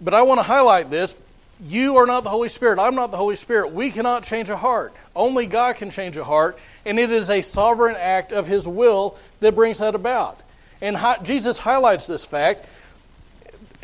But 0.00 0.14
I 0.14 0.22
want 0.22 0.38
to 0.38 0.42
highlight 0.42 0.90
this. 0.90 1.16
You 1.64 1.96
are 1.96 2.06
not 2.06 2.24
the 2.24 2.30
Holy 2.30 2.48
Spirit. 2.48 2.78
I'm 2.78 2.94
not 2.94 3.10
the 3.10 3.16
Holy 3.16 3.36
Spirit. 3.36 3.72
We 3.72 3.90
cannot 3.90 4.24
change 4.24 4.48
a 4.50 4.56
heart. 4.56 4.92
Only 5.16 5.46
God 5.46 5.76
can 5.76 5.90
change 5.90 6.16
a 6.16 6.24
heart, 6.24 6.58
and 6.84 6.98
it 6.98 7.10
is 7.10 7.30
a 7.30 7.42
sovereign 7.42 7.96
act 7.98 8.32
of 8.32 8.46
His 8.46 8.68
will 8.68 9.16
that 9.40 9.54
brings 9.54 9.78
that 9.78 9.94
about. 9.94 10.38
And 10.80 10.98
Jesus 11.22 11.58
highlights 11.58 12.06
this 12.06 12.24
fact. 12.24 12.66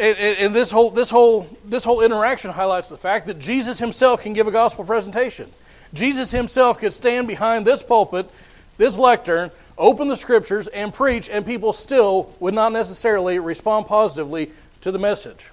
And 0.00 0.56
this 0.56 0.70
whole, 0.70 0.90
this, 0.90 1.10
whole, 1.10 1.46
this 1.66 1.84
whole 1.84 2.00
interaction 2.00 2.50
highlights 2.50 2.88
the 2.88 2.96
fact 2.96 3.26
that 3.26 3.38
Jesus 3.38 3.78
himself 3.78 4.22
can 4.22 4.32
give 4.32 4.46
a 4.46 4.50
gospel 4.50 4.82
presentation. 4.82 5.52
Jesus 5.92 6.30
himself 6.30 6.78
could 6.78 6.94
stand 6.94 7.28
behind 7.28 7.66
this 7.66 7.82
pulpit, 7.82 8.30
this 8.78 8.96
lectern, 8.96 9.50
open 9.76 10.08
the 10.08 10.16
scriptures 10.16 10.68
and 10.68 10.94
preach, 10.94 11.28
and 11.28 11.44
people 11.44 11.74
still 11.74 12.34
would 12.40 12.54
not 12.54 12.72
necessarily 12.72 13.38
respond 13.40 13.86
positively 13.86 14.50
to 14.80 14.90
the 14.90 14.98
message. 14.98 15.50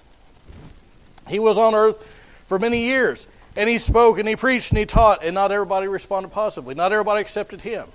He 1.28 1.40
was 1.40 1.58
on 1.58 1.76
earth 1.76 2.02
for 2.48 2.58
many 2.58 2.80
years, 2.86 3.28
and 3.58 3.70
he 3.70 3.80
spoke 3.80 4.18
and 4.18 4.30
he 4.30 4.38
preached 4.38 4.72
and 4.72 4.80
he 4.80 4.86
taught, 4.86 5.26
and 5.26 5.34
not 5.34 5.52
everybody 5.52 5.90
responded 5.90 6.32
positively. 6.32 6.74
Not 6.74 6.94
everybody 6.94 7.20
accepted 7.20 7.62
him. 7.62 7.86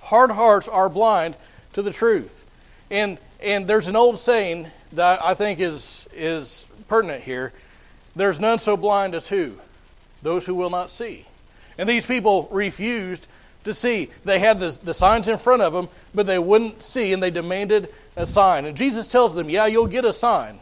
Hard 0.00 0.30
hearts 0.30 0.68
are 0.68 0.90
blind 0.90 1.36
to 1.72 1.80
the 1.80 1.92
truth. 1.92 2.44
And 2.90 3.16
and 3.40 3.66
there's 3.66 3.88
an 3.88 3.96
old 3.96 4.18
saying 4.18 4.68
that 4.92 5.24
I 5.24 5.34
think 5.34 5.60
is 5.60 6.08
is 6.14 6.66
pertinent 6.88 7.22
here. 7.22 7.52
There's 8.14 8.40
none 8.40 8.58
so 8.58 8.76
blind 8.76 9.14
as 9.14 9.28
who? 9.28 9.54
Those 10.22 10.46
who 10.46 10.54
will 10.54 10.70
not 10.70 10.90
see. 10.90 11.26
And 11.78 11.88
these 11.88 12.06
people 12.06 12.48
refused 12.50 13.26
to 13.64 13.74
see. 13.74 14.08
They 14.24 14.38
had 14.38 14.58
the, 14.58 14.78
the 14.82 14.94
signs 14.94 15.28
in 15.28 15.36
front 15.36 15.62
of 15.62 15.72
them, 15.72 15.88
but 16.14 16.26
they 16.26 16.38
wouldn't 16.38 16.82
see, 16.82 17.12
and 17.12 17.22
they 17.22 17.30
demanded 17.30 17.92
a 18.16 18.24
sign. 18.24 18.64
And 18.64 18.76
Jesus 18.76 19.08
tells 19.08 19.34
them, 19.34 19.50
Yeah, 19.50 19.66
you'll 19.66 19.86
get 19.86 20.04
a 20.04 20.12
sign. 20.12 20.58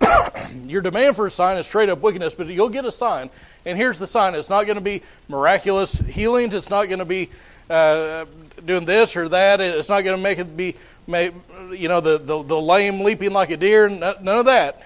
Your 0.66 0.82
demand 0.82 1.16
for 1.16 1.26
a 1.26 1.30
sign 1.30 1.56
is 1.56 1.66
straight 1.66 1.88
up 1.88 2.00
wickedness, 2.00 2.34
but 2.34 2.48
you'll 2.48 2.68
get 2.68 2.84
a 2.84 2.92
sign. 2.92 3.30
And 3.64 3.78
here's 3.78 3.98
the 3.98 4.06
sign 4.06 4.34
it's 4.34 4.50
not 4.50 4.66
going 4.66 4.76
to 4.76 4.82
be 4.82 5.02
miraculous 5.28 5.98
healings, 6.00 6.54
it's 6.54 6.70
not 6.70 6.86
going 6.86 6.98
to 6.98 7.04
be 7.04 7.30
uh, 7.70 8.26
doing 8.64 8.84
this 8.84 9.16
or 9.16 9.28
that, 9.28 9.60
it's 9.60 9.88
not 9.88 10.02
going 10.02 10.16
to 10.16 10.22
make 10.22 10.38
it 10.38 10.56
be, 10.56 10.74
you 11.06 11.88
know, 11.88 12.00
the, 12.00 12.18
the, 12.18 12.42
the 12.42 12.60
lame 12.60 13.00
leaping 13.00 13.32
like 13.32 13.50
a 13.50 13.56
deer, 13.56 13.88
none 13.88 14.26
of 14.26 14.46
that. 14.46 14.82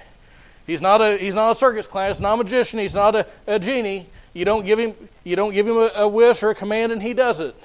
He's 0.67 0.81
not 0.81 1.01
a, 1.01 1.17
he's 1.17 1.35
not 1.35 1.53
a 1.53 1.55
circus 1.55 1.87
clown, 1.87 2.09
he's 2.09 2.21
not 2.21 2.35
a 2.35 2.37
magician, 2.37 2.79
he's 2.79 2.95
not 2.95 3.15
a, 3.15 3.27
a 3.47 3.59
genie. 3.59 4.07
You 4.35 4.45
don't 4.45 4.67
give 4.67 4.79
him, 4.79 4.95
you 5.25 5.37
don't 5.37 5.53
give 5.53 5.67
him 5.67 5.77
a, 5.77 5.91
a 5.97 6.09
wish 6.09 6.43
or 6.43 6.51
a 6.51 6.55
command 6.55 6.93
and 6.93 7.03
he 7.03 7.15
does 7.15 7.41
it. 7.41 7.57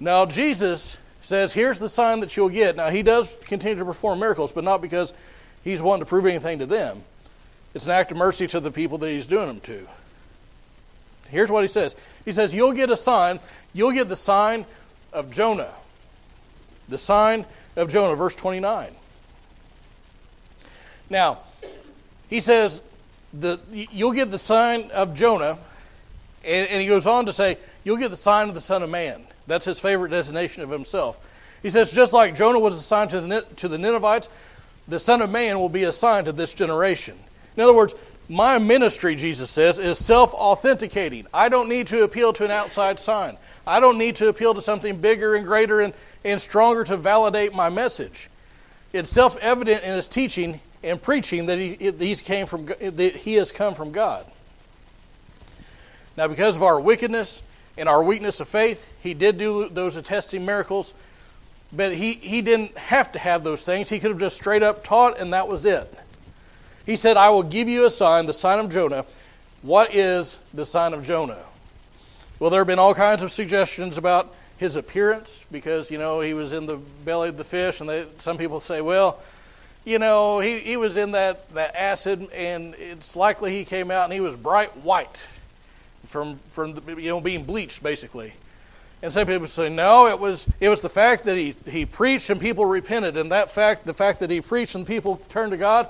Now, 0.00 0.26
Jesus 0.26 0.98
says, 1.22 1.52
Here's 1.52 1.78
the 1.78 1.88
sign 1.88 2.20
that 2.20 2.36
you'll 2.36 2.48
get. 2.48 2.76
Now, 2.76 2.90
he 2.90 3.02
does 3.02 3.36
continue 3.44 3.78
to 3.78 3.84
perform 3.84 4.18
miracles, 4.20 4.52
but 4.52 4.64
not 4.64 4.82
because 4.82 5.12
he's 5.62 5.82
wanting 5.82 6.04
to 6.04 6.08
prove 6.08 6.26
anything 6.26 6.58
to 6.60 6.66
them. 6.66 7.02
It's 7.74 7.86
an 7.86 7.92
act 7.92 8.10
of 8.10 8.18
mercy 8.18 8.46
to 8.48 8.60
the 8.60 8.70
people 8.70 8.98
that 8.98 9.10
he's 9.10 9.26
doing 9.26 9.46
them 9.46 9.60
to. 9.60 9.86
Here's 11.28 11.50
what 11.50 11.62
he 11.62 11.68
says 11.68 11.94
He 12.24 12.32
says, 12.32 12.54
You'll 12.54 12.72
get 12.72 12.90
a 12.90 12.96
sign. 12.96 13.40
You'll 13.72 13.92
get 13.92 14.08
the 14.08 14.16
sign 14.16 14.66
of 15.12 15.30
Jonah. 15.30 15.72
The 16.88 16.98
sign 16.98 17.44
of 17.76 17.90
Jonah, 17.90 18.16
verse 18.16 18.34
29. 18.34 18.90
Now, 21.10 21.38
he 22.28 22.40
says, 22.40 22.82
the, 23.32 23.60
You'll 23.72 24.12
get 24.12 24.30
the 24.30 24.38
sign 24.38 24.90
of 24.90 25.14
Jonah. 25.14 25.58
And, 26.44 26.68
and 26.68 26.80
he 26.80 26.88
goes 26.88 27.06
on 27.06 27.26
to 27.26 27.32
say, 27.32 27.58
You'll 27.84 27.96
get 27.96 28.10
the 28.10 28.16
sign 28.16 28.48
of 28.48 28.54
the 28.54 28.60
Son 28.60 28.82
of 28.82 28.90
Man. 28.90 29.22
That's 29.46 29.64
his 29.64 29.80
favorite 29.80 30.10
designation 30.10 30.62
of 30.62 30.70
himself. 30.70 31.24
He 31.62 31.70
says, 31.70 31.90
Just 31.90 32.12
like 32.12 32.36
Jonah 32.36 32.60
was 32.60 32.76
assigned 32.76 33.10
to 33.10 33.20
the, 33.20 33.46
to 33.56 33.68
the 33.68 33.78
Ninevites, 33.78 34.28
the 34.86 34.98
Son 34.98 35.22
of 35.22 35.30
Man 35.30 35.58
will 35.58 35.68
be 35.68 35.84
assigned 35.84 36.26
to 36.26 36.32
this 36.32 36.54
generation. 36.54 37.16
In 37.56 37.62
other 37.62 37.74
words, 37.74 37.94
my 38.28 38.58
ministry, 38.58 39.14
Jesus 39.14 39.50
says, 39.50 39.78
is 39.78 39.98
self 39.98 40.34
authenticating. 40.34 41.26
I 41.32 41.48
don't 41.48 41.68
need 41.68 41.86
to 41.88 42.04
appeal 42.04 42.32
to 42.34 42.44
an 42.44 42.50
outside 42.50 42.98
sign. 42.98 43.38
I 43.68 43.80
don't 43.80 43.98
need 43.98 44.16
to 44.16 44.28
appeal 44.28 44.54
to 44.54 44.62
something 44.62 45.00
bigger 45.00 45.34
and 45.34 45.46
greater 45.46 45.80
and, 45.80 45.92
and 46.24 46.40
stronger 46.40 46.84
to 46.84 46.96
validate 46.96 47.54
my 47.54 47.68
message. 47.68 48.28
It's 48.92 49.10
self 49.10 49.36
evident 49.38 49.84
in 49.84 49.94
his 49.94 50.08
teaching 50.08 50.60
and 50.82 51.00
preaching 51.00 51.46
that 51.46 51.58
he, 51.58 51.74
he's 51.74 52.20
came 52.20 52.46
from, 52.46 52.66
that 52.66 53.14
he 53.14 53.34
has 53.34 53.52
come 53.52 53.74
from 53.74 53.92
God. 53.92 54.24
Now, 56.16 56.26
because 56.26 56.56
of 56.56 56.62
our 56.62 56.80
wickedness 56.80 57.42
and 57.76 57.88
our 57.88 58.02
weakness 58.02 58.40
of 58.40 58.48
faith, 58.48 58.92
he 59.00 59.14
did 59.14 59.38
do 59.38 59.68
those 59.68 59.96
attesting 59.96 60.44
miracles 60.44 60.94
but 61.72 61.94
he, 61.94 62.14
he 62.14 62.42
didn't 62.42 62.76
have 62.78 63.12
to 63.12 63.18
have 63.18 63.44
those 63.44 63.64
things. 63.64 63.88
He 63.88 63.98
could 63.98 64.10
have 64.10 64.18
just 64.18 64.36
straight 64.36 64.62
up 64.62 64.84
taught, 64.84 65.18
and 65.18 65.32
that 65.32 65.48
was 65.48 65.64
it. 65.64 65.92
He 66.86 66.96
said, 66.96 67.16
I 67.16 67.28
will 67.30 67.42
give 67.42 67.68
you 67.68 67.84
a 67.86 67.90
sign, 67.90 68.26
the 68.26 68.34
sign 68.34 68.58
of 68.58 68.70
Jonah. 68.70 69.04
What 69.60 69.94
is 69.94 70.38
the 70.54 70.64
sign 70.64 70.94
of 70.94 71.04
Jonah? 71.04 71.44
Well, 72.38 72.50
there 72.50 72.60
have 72.60 72.68
been 72.68 72.78
all 72.78 72.94
kinds 72.94 73.24
of 73.24 73.32
suggestions 73.32 73.98
about 73.98 74.32
his 74.58 74.76
appearance 74.76 75.44
because, 75.50 75.90
you 75.90 75.98
know, 75.98 76.20
he 76.20 76.34
was 76.34 76.52
in 76.52 76.66
the 76.66 76.76
belly 77.04 77.30
of 77.30 77.36
the 77.36 77.44
fish, 77.44 77.80
and 77.80 77.88
they, 77.88 78.06
some 78.18 78.38
people 78.38 78.60
say, 78.60 78.80
well, 78.80 79.18
you 79.84 79.98
know, 79.98 80.38
he, 80.38 80.58
he 80.58 80.76
was 80.76 80.96
in 80.96 81.12
that, 81.12 81.52
that 81.54 81.74
acid, 81.74 82.28
and 82.32 82.74
it's 82.76 83.16
likely 83.16 83.52
he 83.52 83.64
came 83.64 83.90
out 83.90 84.04
and 84.04 84.12
he 84.12 84.20
was 84.20 84.36
bright 84.36 84.76
white 84.78 85.26
from, 86.06 86.38
from 86.50 86.74
the, 86.74 87.00
you 87.00 87.08
know, 87.08 87.20
being 87.20 87.44
bleached, 87.44 87.82
basically. 87.82 88.32
And 89.02 89.12
some 89.12 89.26
people 89.26 89.46
say, 89.46 89.68
no, 89.68 90.06
it 90.06 90.18
was, 90.18 90.46
it 90.60 90.68
was 90.68 90.80
the 90.80 90.88
fact 90.88 91.24
that 91.24 91.36
he, 91.36 91.54
he 91.66 91.86
preached 91.86 92.30
and 92.30 92.40
people 92.40 92.66
repented. 92.66 93.16
And 93.16 93.32
that 93.32 93.50
fact, 93.50 93.84
the 93.84 93.94
fact 93.94 94.20
that 94.20 94.30
he 94.30 94.40
preached 94.40 94.74
and 94.74 94.86
people 94.86 95.20
turned 95.28 95.52
to 95.52 95.58
God, 95.58 95.88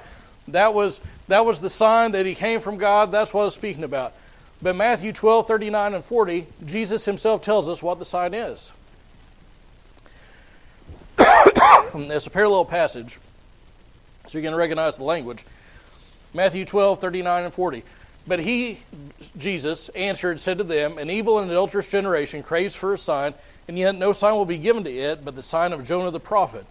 that 0.48 0.74
was, 0.74 1.00
that 1.28 1.44
was 1.44 1.60
the 1.60 1.70
sign 1.70 2.12
that 2.12 2.26
he 2.26 2.34
came 2.34 2.60
from 2.60 2.76
God. 2.76 3.10
That's 3.10 3.32
what 3.32 3.42
I 3.42 3.44
was 3.46 3.54
speaking 3.54 3.84
about. 3.84 4.14
But 4.60 4.74
Matthew 4.74 5.12
12, 5.12 5.46
39, 5.46 5.94
and 5.94 6.04
40, 6.04 6.46
Jesus 6.66 7.04
himself 7.04 7.42
tells 7.42 7.68
us 7.68 7.82
what 7.82 7.98
the 7.98 8.04
sign 8.04 8.34
is. 8.34 8.72
it's 11.18 12.26
a 12.26 12.30
parallel 12.30 12.64
passage, 12.64 13.18
so 14.26 14.38
you're 14.38 14.42
going 14.42 14.52
to 14.52 14.58
recognize 14.58 14.96
the 14.96 15.04
language. 15.04 15.44
Matthew 16.34 16.64
12, 16.64 17.00
39, 17.00 17.44
and 17.44 17.54
40. 17.54 17.82
But 18.26 18.40
he, 18.40 18.78
Jesus, 19.38 19.88
answered, 19.90 20.40
said 20.40 20.58
to 20.58 20.64
them, 20.64 20.98
An 20.98 21.08
evil 21.08 21.38
and 21.38 21.50
adulterous 21.50 21.90
generation 21.90 22.42
craves 22.42 22.74
for 22.74 22.92
a 22.92 22.98
sign, 22.98 23.34
and 23.68 23.78
yet 23.78 23.94
no 23.94 24.12
sign 24.12 24.34
will 24.34 24.44
be 24.44 24.58
given 24.58 24.84
to 24.84 24.90
it 24.90 25.24
but 25.24 25.34
the 25.34 25.42
sign 25.42 25.72
of 25.72 25.84
Jonah 25.84 26.10
the 26.10 26.20
prophet. 26.20 26.66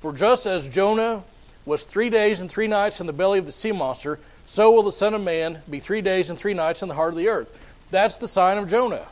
For 0.00 0.12
just 0.12 0.46
as 0.46 0.68
Jonah 0.68 1.24
was 1.66 1.84
three 1.84 2.10
days 2.10 2.40
and 2.40 2.50
three 2.50 2.68
nights 2.68 3.00
in 3.00 3.06
the 3.06 3.12
belly 3.12 3.38
of 3.38 3.46
the 3.46 3.52
sea 3.52 3.72
monster, 3.72 4.20
so 4.50 4.72
will 4.72 4.82
the 4.82 4.90
Son 4.90 5.14
of 5.14 5.22
Man 5.22 5.62
be 5.70 5.78
three 5.78 6.00
days 6.00 6.28
and 6.28 6.36
three 6.36 6.54
nights 6.54 6.82
in 6.82 6.88
the 6.88 6.94
heart 6.96 7.12
of 7.12 7.16
the 7.16 7.28
earth. 7.28 7.56
That's 7.92 8.18
the 8.18 8.26
sign 8.26 8.58
of 8.58 8.68
Jonah. 8.68 9.06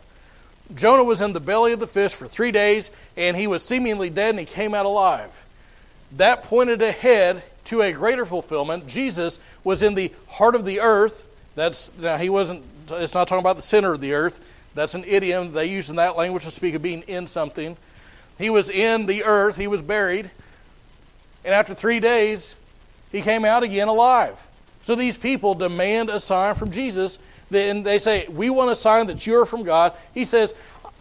Jonah 0.74 1.04
was 1.04 1.20
in 1.20 1.32
the 1.32 1.38
belly 1.38 1.72
of 1.72 1.78
the 1.78 1.86
fish 1.86 2.12
for 2.12 2.26
three 2.26 2.50
days, 2.50 2.90
and 3.16 3.36
he 3.36 3.46
was 3.46 3.62
seemingly 3.62 4.10
dead, 4.10 4.30
and 4.30 4.40
he 4.40 4.44
came 4.44 4.74
out 4.74 4.84
alive. 4.84 5.30
That 6.16 6.42
pointed 6.42 6.82
ahead 6.82 7.40
to 7.66 7.82
a 7.82 7.92
greater 7.92 8.26
fulfillment. 8.26 8.88
Jesus 8.88 9.38
was 9.62 9.84
in 9.84 9.94
the 9.94 10.12
heart 10.26 10.56
of 10.56 10.64
the 10.64 10.80
earth 10.80 11.24
that's 11.54 11.96
now 11.98 12.16
he 12.16 12.30
wasn't. 12.30 12.64
It's 12.90 13.14
not 13.14 13.28
talking 13.28 13.38
about 13.38 13.54
the 13.54 13.62
center 13.62 13.92
of 13.92 14.00
the 14.00 14.14
earth. 14.14 14.44
That's 14.74 14.94
an 14.94 15.04
idiom 15.04 15.52
they 15.52 15.66
use 15.66 15.88
in 15.88 15.96
that 15.96 16.16
language 16.16 16.44
to 16.46 16.50
speak 16.50 16.74
of 16.74 16.82
being 16.82 17.02
in 17.02 17.28
something. 17.28 17.76
He 18.38 18.50
was 18.50 18.70
in 18.70 19.06
the 19.06 19.22
earth. 19.22 19.54
He 19.54 19.68
was 19.68 19.82
buried, 19.82 20.28
and 21.44 21.54
after 21.54 21.74
three 21.74 22.00
days, 22.00 22.56
he 23.12 23.22
came 23.22 23.44
out 23.44 23.62
again 23.62 23.86
alive. 23.86 24.47
So 24.82 24.94
these 24.94 25.16
people 25.16 25.54
demand 25.54 26.08
a 26.10 26.20
sign 26.20 26.54
from 26.54 26.70
Jesus. 26.70 27.18
Then 27.50 27.82
they 27.82 27.98
say, 27.98 28.26
"We 28.28 28.50
want 28.50 28.70
a 28.70 28.76
sign 28.76 29.06
that 29.08 29.26
you 29.26 29.38
are 29.40 29.46
from 29.46 29.62
God." 29.62 29.92
He 30.14 30.24
says, 30.24 30.54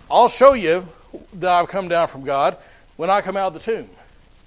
"I'll 0.09 0.29
show 0.29 0.53
you 0.53 0.87
that 1.33 1.49
I've 1.49 1.69
come 1.69 1.87
down 1.87 2.07
from 2.07 2.23
God 2.23 2.57
when 2.97 3.09
I 3.09 3.21
come 3.21 3.37
out 3.37 3.47
of 3.47 3.53
the 3.53 3.71
tomb. 3.71 3.89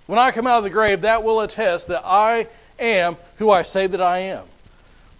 When 0.07 0.19
I 0.19 0.31
come 0.31 0.47
out 0.47 0.59
of 0.59 0.65
the 0.65 0.71
grave, 0.71 1.03
that 1.03 1.23
will 1.23 1.41
attest 1.41 1.89
that 1.89 2.03
I 2.05 2.49
am 2.79 3.17
who 3.39 3.51
I 3.51 3.63
say 3.63 3.87
that 3.87 4.01
I 4.01 4.19
am." 4.19 4.45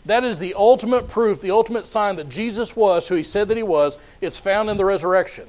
That 0.07 0.25
is 0.25 0.39
the 0.39 0.55
ultimate 0.55 1.09
proof, 1.09 1.41
the 1.41 1.51
ultimate 1.51 1.87
sign 1.87 2.17
that 2.17 2.29
Jesus 2.29 2.75
was 2.75 3.07
who 3.07 3.15
he 3.15 3.23
said 3.23 3.49
that 3.49 3.57
he 3.57 3.63
was. 3.63 3.99
It's 4.21 4.39
found 4.39 4.71
in 4.71 4.77
the 4.77 4.85
resurrection. 4.85 5.47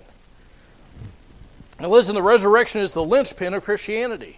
Now, 1.79 1.87
listen, 1.87 2.13
the 2.13 2.21
resurrection 2.21 2.81
is 2.81 2.93
the 2.93 3.03
linchpin 3.03 3.53
of 3.53 3.63
Christianity. 3.63 4.37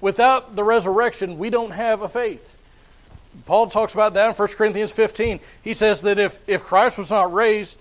Without 0.00 0.56
the 0.56 0.64
resurrection, 0.64 1.38
we 1.38 1.50
don't 1.50 1.70
have 1.70 2.02
a 2.02 2.08
faith. 2.08 2.56
Paul 3.46 3.68
talks 3.68 3.94
about 3.94 4.14
that 4.14 4.28
in 4.28 4.34
1 4.34 4.48
Corinthians 4.48 4.92
15. 4.92 5.40
He 5.62 5.74
says 5.74 6.02
that 6.02 6.18
if, 6.18 6.38
if 6.46 6.62
Christ 6.62 6.98
was 6.98 7.10
not 7.10 7.32
raised, 7.32 7.78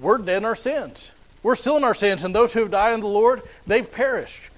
we're 0.00 0.18
dead 0.18 0.38
in 0.38 0.44
our 0.44 0.56
sins. 0.56 1.12
We're 1.42 1.56
still 1.56 1.76
in 1.76 1.84
our 1.84 1.94
sins, 1.94 2.24
and 2.24 2.34
those 2.34 2.52
who 2.52 2.60
have 2.60 2.70
died 2.70 2.94
in 2.94 3.00
the 3.00 3.08
Lord, 3.08 3.42
they've 3.66 3.90
perished. 3.90 4.50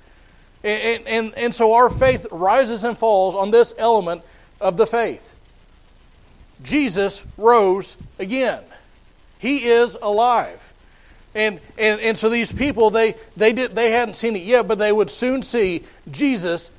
And, 0.63 1.07
and, 1.07 1.35
and 1.37 1.55
so 1.55 1.75
our 1.75 1.91
faith 1.91 2.27
rises 2.31 2.85
and 2.85 2.97
falls 2.97 3.35
on 3.35 3.51
this 3.51 3.75
element 3.79 4.23
of 4.61 4.77
the 4.77 4.87
faith. 4.87 5.35
Jesus 6.63 7.25
rose 7.37 7.97
again. 8.19 8.63
He 9.39 9.67
is 9.67 9.97
alive. 10.01 10.61
And, 11.35 11.61
and, 11.77 12.01
and 12.01 12.17
so 12.17 12.29
these 12.29 12.53
people, 12.53 12.91
they, 12.91 13.15
they, 13.37 13.53
did, 13.53 13.75
they 13.75 13.91
hadn't 13.91 14.15
seen 14.15 14.37
it 14.37 14.43
yet, 14.43 14.69
but 14.69 14.79
they 14.79 14.93
would 14.93 15.11
soon 15.11 15.43
see 15.43 15.85
Jesus 16.11 16.71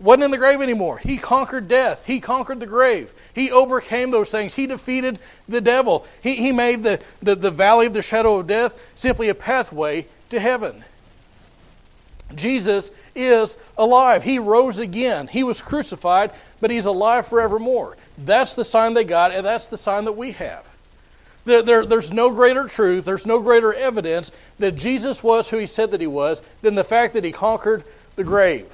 wasn't 0.00 0.24
in 0.24 0.30
the 0.30 0.38
grave 0.38 0.60
anymore. 0.62 0.98
He 0.98 1.18
conquered 1.18 1.68
death. 1.68 2.04
He 2.06 2.20
conquered 2.20 2.60
the 2.60 2.66
grave. 2.66 3.12
He 3.34 3.50
overcame 3.50 4.10
those 4.10 4.30
things. 4.30 4.54
He 4.54 4.66
defeated 4.66 5.18
the 5.48 5.60
devil. 5.60 6.06
He, 6.22 6.34
he 6.34 6.52
made 6.52 6.82
the, 6.82 7.00
the, 7.22 7.34
the 7.34 7.50
valley 7.50 7.86
of 7.86 7.92
the 7.92 8.02
shadow 8.02 8.38
of 8.38 8.46
death 8.46 8.80
simply 8.94 9.28
a 9.28 9.34
pathway 9.34 10.06
to 10.30 10.40
heaven. 10.40 10.84
Jesus 12.34 12.90
is 13.14 13.56
alive. 13.76 14.22
He 14.22 14.38
rose 14.38 14.78
again. 14.78 15.26
He 15.26 15.42
was 15.42 15.60
crucified, 15.62 16.30
but 16.60 16.70
he's 16.70 16.86
alive 16.86 17.26
forevermore. 17.26 17.96
That's 18.18 18.54
the 18.54 18.64
sign 18.64 18.94
they 18.94 19.04
got, 19.04 19.32
and 19.32 19.44
that's 19.44 19.66
the 19.66 19.78
sign 19.78 20.04
that 20.04 20.12
we 20.12 20.32
have. 20.32 20.64
There, 21.44 21.62
there, 21.62 21.86
there's 21.86 22.12
no 22.12 22.30
greater 22.30 22.68
truth, 22.68 23.04
there's 23.04 23.26
no 23.26 23.40
greater 23.40 23.72
evidence 23.72 24.30
that 24.58 24.76
Jesus 24.76 25.22
was 25.22 25.48
who 25.48 25.56
he 25.56 25.66
said 25.66 25.90
that 25.90 26.00
he 26.00 26.06
was 26.06 26.42
than 26.62 26.74
the 26.74 26.84
fact 26.84 27.14
that 27.14 27.24
he 27.24 27.32
conquered 27.32 27.82
the 28.16 28.24
grave. 28.24 28.70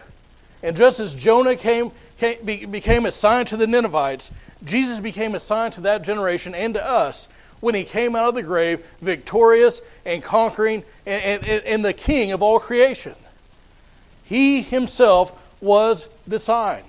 And 0.67 0.77
just 0.77 0.99
as 0.99 1.15
Jonah 1.15 1.55
came, 1.55 1.93
came, 2.19 2.45
became 2.45 3.07
a 3.07 3.13
sign 3.13 3.47
to 3.47 3.57
the 3.57 3.69
Ninevites, 3.69 4.33
Jesus 4.65 4.99
became 4.99 5.37
a 5.37 5.41
sign 5.41 5.71
to 5.71 5.83
that 5.83 6.03
generation 6.03 6.57
and 6.57 6.75
to 6.75 6.85
us 6.85 7.29
when 7.61 7.77
he 7.77 7.85
came 7.85 8.17
out 8.17 8.31
of 8.31 8.35
the 8.35 8.43
grave 8.43 8.85
victorious 9.01 9.81
and 10.05 10.21
conquering 10.25 10.83
and, 11.07 11.47
and, 11.47 11.65
and 11.65 11.85
the 11.85 11.93
king 11.93 12.33
of 12.33 12.43
all 12.43 12.59
creation. 12.59 13.15
He 14.25 14.61
himself 14.61 15.41
was 15.61 16.09
the 16.27 16.41
sign. 16.41 16.83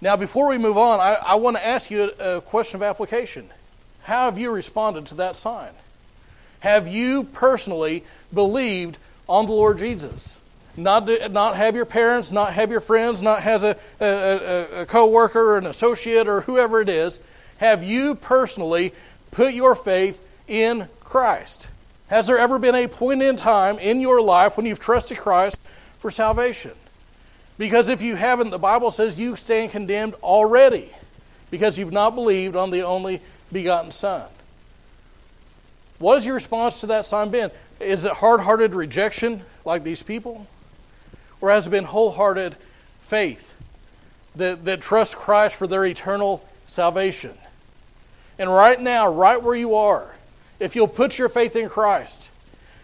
Now, 0.00 0.16
before 0.16 0.48
we 0.48 0.58
move 0.58 0.76
on, 0.76 0.98
I, 0.98 1.16
I 1.24 1.34
want 1.36 1.56
to 1.58 1.64
ask 1.64 1.92
you 1.92 2.10
a, 2.18 2.38
a 2.38 2.40
question 2.40 2.74
of 2.78 2.82
application. 2.82 3.48
How 4.02 4.24
have 4.24 4.36
you 4.36 4.50
responded 4.50 5.06
to 5.06 5.14
that 5.14 5.36
sign? 5.36 5.70
Have 6.58 6.88
you 6.88 7.22
personally 7.22 8.02
believed 8.34 8.98
on 9.28 9.46
the 9.46 9.52
Lord 9.52 9.78
Jesus? 9.78 10.40
Not, 10.76 11.08
not 11.30 11.56
have 11.56 11.76
your 11.76 11.84
parents, 11.84 12.32
not 12.32 12.54
have 12.54 12.70
your 12.70 12.80
friends, 12.80 13.20
not 13.20 13.42
have 13.42 13.62
a, 13.62 13.76
a, 14.00 14.82
a 14.82 14.86
co 14.86 15.06
worker 15.08 15.52
or 15.52 15.58
an 15.58 15.66
associate 15.66 16.28
or 16.28 16.40
whoever 16.42 16.80
it 16.80 16.88
is. 16.88 17.20
Have 17.58 17.84
you 17.84 18.14
personally 18.14 18.92
put 19.30 19.52
your 19.52 19.74
faith 19.74 20.26
in 20.48 20.88
Christ? 21.00 21.68
Has 22.08 22.26
there 22.26 22.38
ever 22.38 22.58
been 22.58 22.74
a 22.74 22.88
point 22.88 23.22
in 23.22 23.36
time 23.36 23.78
in 23.78 24.00
your 24.00 24.20
life 24.20 24.56
when 24.56 24.66
you've 24.66 24.80
trusted 24.80 25.18
Christ 25.18 25.58
for 25.98 26.10
salvation? 26.10 26.72
Because 27.58 27.88
if 27.88 28.02
you 28.02 28.16
haven't, 28.16 28.50
the 28.50 28.58
Bible 28.58 28.90
says 28.90 29.18
you 29.18 29.36
stand 29.36 29.70
condemned 29.70 30.14
already 30.22 30.90
because 31.50 31.78
you've 31.78 31.92
not 31.92 32.14
believed 32.14 32.56
on 32.56 32.70
the 32.70 32.82
only 32.82 33.20
begotten 33.52 33.90
Son. 33.90 34.26
What 35.98 36.14
has 36.14 36.26
your 36.26 36.34
response 36.34 36.80
to 36.80 36.86
that 36.88 37.06
sign 37.06 37.30
been? 37.30 37.50
Is 37.78 38.04
it 38.04 38.12
hard 38.12 38.40
hearted 38.40 38.74
rejection 38.74 39.42
like 39.64 39.84
these 39.84 40.02
people? 40.02 40.46
Or 41.42 41.50
has 41.50 41.68
been 41.68 41.84
wholehearted 41.84 42.56
faith 43.02 43.54
that, 44.36 44.64
that 44.64 44.80
trusts 44.80 45.14
Christ 45.14 45.56
for 45.56 45.66
their 45.66 45.84
eternal 45.84 46.42
salvation? 46.66 47.34
And 48.38 48.48
right 48.48 48.80
now, 48.80 49.12
right 49.12 49.42
where 49.42 49.54
you 49.54 49.74
are, 49.74 50.14
if 50.60 50.74
you'll 50.76 50.88
put 50.88 51.18
your 51.18 51.28
faith 51.28 51.56
in 51.56 51.68
Christ, 51.68 52.30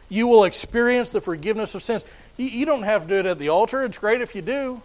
you 0.08 0.26
will 0.26 0.44
experience 0.44 1.10
the 1.10 1.20
forgiveness 1.20 1.74
of 1.74 1.82
sins. 1.82 2.04
You 2.36 2.66
don't 2.66 2.82
have 2.82 3.02
to 3.02 3.08
do 3.08 3.14
it 3.14 3.26
at 3.26 3.38
the 3.38 3.48
altar. 3.48 3.84
It's 3.84 3.96
great 3.96 4.20
if 4.20 4.34
you 4.34 4.42
do, 4.42 4.82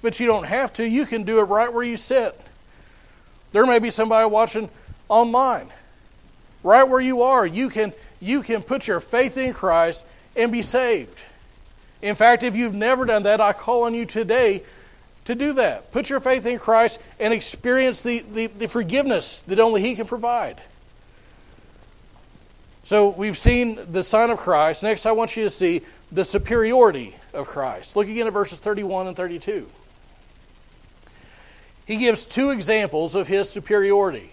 but 0.00 0.20
you 0.20 0.26
don't 0.26 0.44
have 0.44 0.72
to. 0.74 0.88
You 0.88 1.04
can 1.04 1.24
do 1.24 1.40
it 1.40 1.44
right 1.44 1.72
where 1.72 1.84
you 1.84 1.96
sit. 1.96 2.40
There 3.52 3.66
may 3.66 3.80
be 3.80 3.90
somebody 3.90 4.28
watching 4.30 4.70
online. 5.08 5.68
Right 6.62 6.84
where 6.84 7.00
you 7.00 7.22
are, 7.22 7.44
you 7.46 7.68
can, 7.68 7.92
you 8.20 8.42
can 8.42 8.62
put 8.62 8.86
your 8.86 9.00
faith 9.00 9.36
in 9.36 9.52
Christ 9.52 10.06
and 10.34 10.50
be 10.50 10.62
saved. 10.62 11.22
In 12.04 12.14
fact, 12.14 12.42
if 12.42 12.54
you've 12.54 12.74
never 12.74 13.06
done 13.06 13.22
that, 13.22 13.40
I 13.40 13.54
call 13.54 13.84
on 13.84 13.94
you 13.94 14.04
today 14.04 14.62
to 15.24 15.34
do 15.34 15.54
that. 15.54 15.90
Put 15.90 16.10
your 16.10 16.20
faith 16.20 16.44
in 16.44 16.58
Christ 16.58 17.00
and 17.18 17.32
experience 17.32 18.02
the, 18.02 18.18
the, 18.18 18.46
the 18.48 18.68
forgiveness 18.68 19.40
that 19.46 19.58
only 19.58 19.80
He 19.80 19.94
can 19.94 20.06
provide. 20.06 20.60
So 22.84 23.08
we've 23.08 23.38
seen 23.38 23.78
the 23.90 24.04
sign 24.04 24.28
of 24.28 24.36
Christ. 24.36 24.82
Next, 24.82 25.06
I 25.06 25.12
want 25.12 25.34
you 25.34 25.44
to 25.44 25.50
see 25.50 25.80
the 26.12 26.26
superiority 26.26 27.16
of 27.32 27.46
Christ. 27.46 27.96
Look 27.96 28.06
again 28.06 28.26
at 28.26 28.34
verses 28.34 28.60
31 28.60 29.06
and 29.06 29.16
32. 29.16 29.66
He 31.86 31.96
gives 31.96 32.26
two 32.26 32.50
examples 32.50 33.14
of 33.14 33.28
his 33.28 33.48
superiority, 33.48 34.30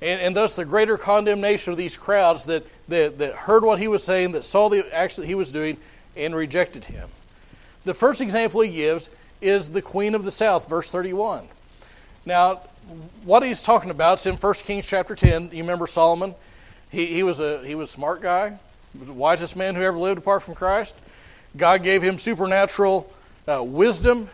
and, 0.00 0.22
and 0.22 0.34
thus 0.34 0.56
the 0.56 0.64
greater 0.64 0.96
condemnation 0.96 1.70
of 1.70 1.76
these 1.76 1.98
crowds 1.98 2.44
that, 2.44 2.66
that, 2.88 3.18
that 3.18 3.34
heard 3.34 3.62
what 3.62 3.78
he 3.78 3.88
was 3.88 4.02
saying, 4.02 4.32
that 4.32 4.44
saw 4.44 4.70
the 4.70 4.86
action 4.94 5.20
that 5.20 5.28
he 5.28 5.34
was 5.34 5.52
doing, 5.52 5.76
and 6.16 6.34
rejected 6.34 6.84
him. 6.84 7.08
The 7.84 7.94
first 7.94 8.20
example 8.20 8.60
he 8.60 8.70
gives 8.70 9.10
is 9.40 9.70
the 9.70 9.82
queen 9.82 10.14
of 10.14 10.24
the 10.24 10.32
south, 10.32 10.68
verse 10.68 10.90
31. 10.90 11.46
Now, 12.24 12.60
what 13.24 13.42
he's 13.42 13.62
talking 13.62 13.90
about 13.90 14.20
is 14.20 14.26
in 14.26 14.36
1 14.36 14.54
Kings 14.54 14.86
chapter 14.86 15.14
10. 15.14 15.50
You 15.52 15.62
remember 15.62 15.86
Solomon? 15.86 16.34
He, 16.90 17.06
he, 17.06 17.22
was 17.22 17.40
a, 17.40 17.64
he 17.64 17.74
was 17.74 17.90
a 17.90 17.92
smart 17.92 18.22
guy, 18.22 18.58
the 18.94 19.12
wisest 19.12 19.56
man 19.56 19.74
who 19.74 19.82
ever 19.82 19.98
lived 19.98 20.18
apart 20.18 20.42
from 20.42 20.54
Christ. 20.54 20.94
God 21.56 21.82
gave 21.82 22.02
him 22.02 22.18
supernatural 22.18 23.12
uh, 23.46 23.62
wisdom. 23.62 24.28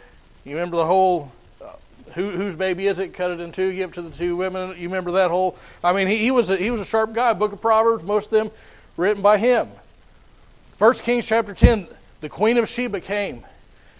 You 0.45 0.55
remember 0.55 0.77
the 0.77 0.87
whole 0.87 1.33
uh, 1.63 1.73
who, 2.15 2.31
whose 2.31 2.57
baby 2.57 2.87
is 2.87 2.99
it? 2.99 3.13
Cut 3.13 3.31
it 3.31 3.41
in 3.41 3.53
two, 3.53 3.75
give 3.75 3.91
it 3.91 3.95
to 3.95 4.03
the 4.03 4.11
two 4.11 4.37
women. 4.37 4.71
You 4.71 4.89
remember 4.89 5.13
that 5.13 5.31
whole? 5.31 5.57
I 5.83 5.93
mean, 5.93 6.07
he, 6.07 6.17
he 6.19 6.31
was 6.31 6.51
a, 6.51 6.57
he 6.57 6.71
was 6.71 6.81
a 6.81 6.85
sharp 6.85 7.13
guy. 7.13 7.33
Book 7.33 7.53
of 7.53 7.61
Proverbs, 7.61 8.05
most 8.05 8.27
of 8.27 8.33
them 8.33 8.51
written 8.97 9.23
by 9.23 9.39
him. 9.39 9.69
First 10.81 11.03
Kings 11.03 11.27
chapter 11.27 11.53
ten, 11.53 11.87
the 12.23 12.31
queen 12.31 12.57
of 12.57 12.67
Sheba 12.67 13.03
came 13.03 13.45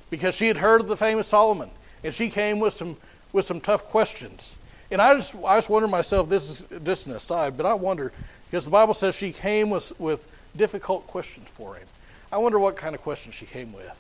because 0.09 0.35
she 0.35 0.47
had 0.47 0.57
heard 0.57 0.81
of 0.81 0.89
the 0.89 0.97
famous 0.97 1.29
Solomon, 1.29 1.71
and 2.03 2.15
she 2.15 2.31
came 2.31 2.59
with 2.59 2.73
some 2.73 2.97
with 3.35 3.45
some 3.45 3.61
tough 3.61 3.85
questions. 3.85 4.57
And 4.91 4.99
I 4.99 5.13
just 5.13 5.35
I 5.45 5.59
just 5.59 5.69
wonder 5.69 5.87
myself. 5.87 6.31
This 6.31 6.49
is 6.49 6.81
just 6.83 7.07
an 7.07 7.13
aside, 7.13 7.59
but 7.59 7.67
I 7.67 7.75
wonder 7.75 8.13
because 8.51 8.65
the 8.65 8.71
Bible 8.71 8.95
says 8.95 9.15
she 9.15 9.31
came 9.31 9.69
with 9.69 9.93
with 10.01 10.27
difficult 10.57 11.07
questions 11.07 11.51
for 11.51 11.75
him. 11.75 11.87
I 12.33 12.39
wonder 12.39 12.59
what 12.59 12.77
kind 12.77 12.95
of 12.95 13.03
questions 13.03 13.35
she 13.35 13.45
came 13.45 13.75
with. 13.75 13.93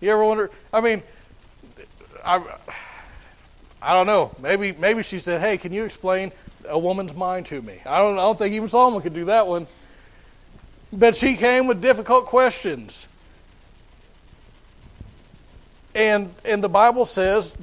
You 0.00 0.10
ever 0.10 0.24
wonder? 0.24 0.50
I 0.72 0.80
mean, 0.80 1.04
I 2.24 2.42
I 3.80 3.92
don't 3.92 4.08
know. 4.08 4.34
Maybe 4.42 4.72
maybe 4.72 5.04
she 5.04 5.20
said, 5.20 5.40
"Hey, 5.40 5.56
can 5.56 5.72
you 5.72 5.84
explain 5.84 6.32
a 6.68 6.76
woman's 6.76 7.14
mind 7.14 7.46
to 7.46 7.62
me?" 7.62 7.80
I 7.86 7.98
don't 7.98 8.14
I 8.14 8.22
don't 8.22 8.36
think 8.36 8.54
even 8.54 8.68
Solomon 8.68 9.02
could 9.02 9.14
do 9.14 9.26
that 9.26 9.46
one. 9.46 9.68
But 10.92 11.14
she 11.14 11.36
came 11.36 11.66
with 11.66 11.80
difficult 11.80 12.26
questions. 12.26 13.06
And, 15.94 16.32
and 16.44 16.62
the 16.62 16.68
Bible 16.68 17.04
says 17.04 17.56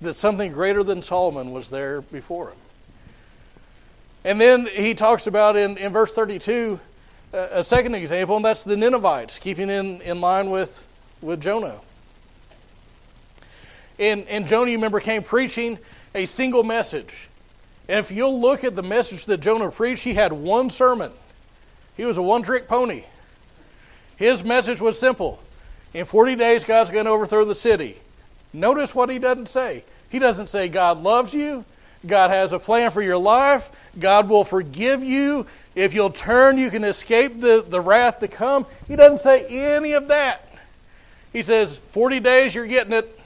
that 0.00 0.14
something 0.14 0.52
greater 0.52 0.82
than 0.82 1.02
Solomon 1.02 1.52
was 1.52 1.70
there 1.70 2.00
before 2.00 2.50
him. 2.50 2.58
And 4.24 4.40
then 4.40 4.66
he 4.66 4.94
talks 4.94 5.26
about 5.26 5.56
in, 5.56 5.76
in 5.76 5.92
verse 5.92 6.14
32 6.14 6.80
a 7.34 7.64
second 7.64 7.94
example, 7.94 8.36
and 8.36 8.44
that's 8.44 8.62
the 8.62 8.76
Ninevites, 8.76 9.38
keeping 9.38 9.68
in, 9.68 10.00
in 10.02 10.20
line 10.20 10.50
with, 10.50 10.86
with 11.20 11.40
Jonah. 11.42 11.80
And, 13.98 14.26
and 14.28 14.46
Jonah, 14.46 14.70
you 14.70 14.76
remember, 14.76 15.00
came 15.00 15.22
preaching 15.22 15.78
a 16.14 16.26
single 16.26 16.62
message. 16.62 17.28
And 17.88 17.98
if 17.98 18.10
you'll 18.10 18.40
look 18.40 18.64
at 18.64 18.76
the 18.76 18.82
message 18.82 19.26
that 19.26 19.38
Jonah 19.38 19.70
preached, 19.70 20.04
he 20.04 20.14
had 20.14 20.32
one 20.32 20.70
sermon. 20.70 21.10
He 21.96 22.04
was 22.04 22.16
a 22.16 22.22
one 22.22 22.42
trick 22.42 22.68
pony. 22.68 23.04
His 24.16 24.44
message 24.44 24.80
was 24.80 24.98
simple 24.98 25.40
in 25.94 26.04
40 26.04 26.34
days, 26.34 26.64
God's 26.64 26.90
going 26.90 27.04
to 27.04 27.12
overthrow 27.12 27.44
the 27.44 27.54
city. 27.54 27.96
Notice 28.52 28.94
what 28.94 29.08
he 29.08 29.20
doesn't 29.20 29.46
say. 29.46 29.84
He 30.10 30.18
doesn't 30.18 30.48
say 30.48 30.68
God 30.68 31.02
loves 31.02 31.32
you. 31.32 31.64
God 32.04 32.30
has 32.30 32.52
a 32.52 32.58
plan 32.58 32.90
for 32.90 33.00
your 33.00 33.16
life. 33.16 33.70
God 33.98 34.28
will 34.28 34.44
forgive 34.44 35.02
you. 35.02 35.46
If 35.74 35.94
you'll 35.94 36.10
turn, 36.10 36.58
you 36.58 36.70
can 36.70 36.84
escape 36.84 37.40
the, 37.40 37.64
the 37.66 37.80
wrath 37.80 38.18
to 38.20 38.28
come. 38.28 38.66
He 38.88 38.96
doesn't 38.96 39.20
say 39.20 39.46
any 39.46 39.92
of 39.92 40.08
that. 40.08 40.48
He 41.32 41.42
says, 41.42 41.76
40 41.76 42.20
days, 42.20 42.54
you're 42.54 42.66
getting 42.66 42.92
it. 42.92 43.20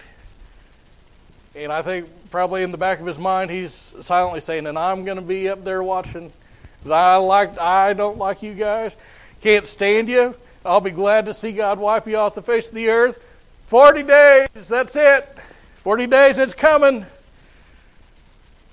And 1.55 1.73
I 1.73 1.83
think 1.83 2.09
probably 2.31 2.63
in 2.63 2.71
the 2.71 2.79
back 2.79 3.01
of 3.01 3.07
his 3.07 3.19
mind, 3.19 3.51
he's 3.51 3.73
silently 3.73 4.41
saying, 4.41 4.67
and 4.67 4.79
I'm 4.79 5.05
going 5.05 5.17
to 5.17 5.23
be 5.23 5.49
up 5.49 5.65
there 5.65 5.83
watching. 5.83 6.33
I, 6.87 7.17
like, 7.17 7.59
I 7.59 7.93
don't 7.93 8.19
like 8.19 8.43
you 8.43 8.55
guys. 8.55 8.97
Can't 9.41 9.67
stand 9.67 10.09
you. 10.09 10.35
I'll 10.65 10.81
be 10.81 10.91
glad 10.91 11.27
to 11.27 11.35
see 11.35 11.53
God 11.53 11.79
wipe 11.79 12.07
you 12.07 12.17
off 12.17 12.35
the 12.35 12.43
face 12.43 12.69
of 12.69 12.75
the 12.75 12.91
earth. 12.91 13.23
40 13.67 14.03
days, 14.03 14.69
that's 14.69 14.97
it. 14.97 15.29
40 15.79 16.07
days, 16.07 16.39
it's 16.39 16.55
coming. 16.55 17.07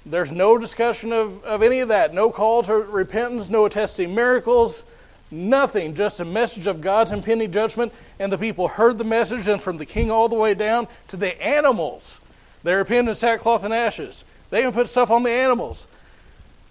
There's 0.06 0.32
no 0.32 0.58
discussion 0.58 1.12
of, 1.12 1.44
of 1.44 1.64
any 1.64 1.80
of 1.80 1.90
that. 1.90 2.14
No 2.14 2.30
call 2.30 2.64
to 2.64 2.74
repentance, 2.74 3.50
no 3.50 3.66
attesting 3.66 4.14
miracles, 4.14 4.84
nothing. 5.32 5.96
Just 5.96 6.20
a 6.20 6.26
message 6.26 6.68
of 6.68 6.82
God's 6.82 7.12
impending 7.12 7.52
judgment. 7.52 7.92
And 8.20 8.32
the 8.32 8.38
people 8.38 8.68
heard 8.68 8.98
the 8.98 9.04
message, 9.04 9.48
and 9.48 9.62
from 9.62 9.78
the 9.78 9.86
king 9.86 10.12
all 10.12 10.30
the 10.30 10.36
way 10.36 10.54
down 10.54 10.88
to 11.10 11.18
the 11.18 11.42
animals, 11.46 12.20
they 12.64 12.74
repented 12.74 13.10
in 13.10 13.16
sackcloth 13.16 13.64
and 13.64 13.74
ashes. 13.74 14.26
They 14.50 14.62
even 14.62 14.74
put 14.74 14.90
stuff 14.90 15.12
on 15.12 15.24
the 15.24 15.32
animals 15.32 15.88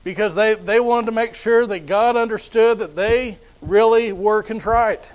because 0.04 0.34
they, 0.34 0.54
they 0.54 0.78
wanted 0.78 1.06
to 1.06 1.12
make 1.12 1.34
sure 1.34 1.66
that 1.66 1.86
God 1.86 2.16
understood 2.16 2.78
that 2.78 2.94
they 2.94 3.38
really 3.62 4.12
were 4.12 4.42
contrite. 4.42 5.10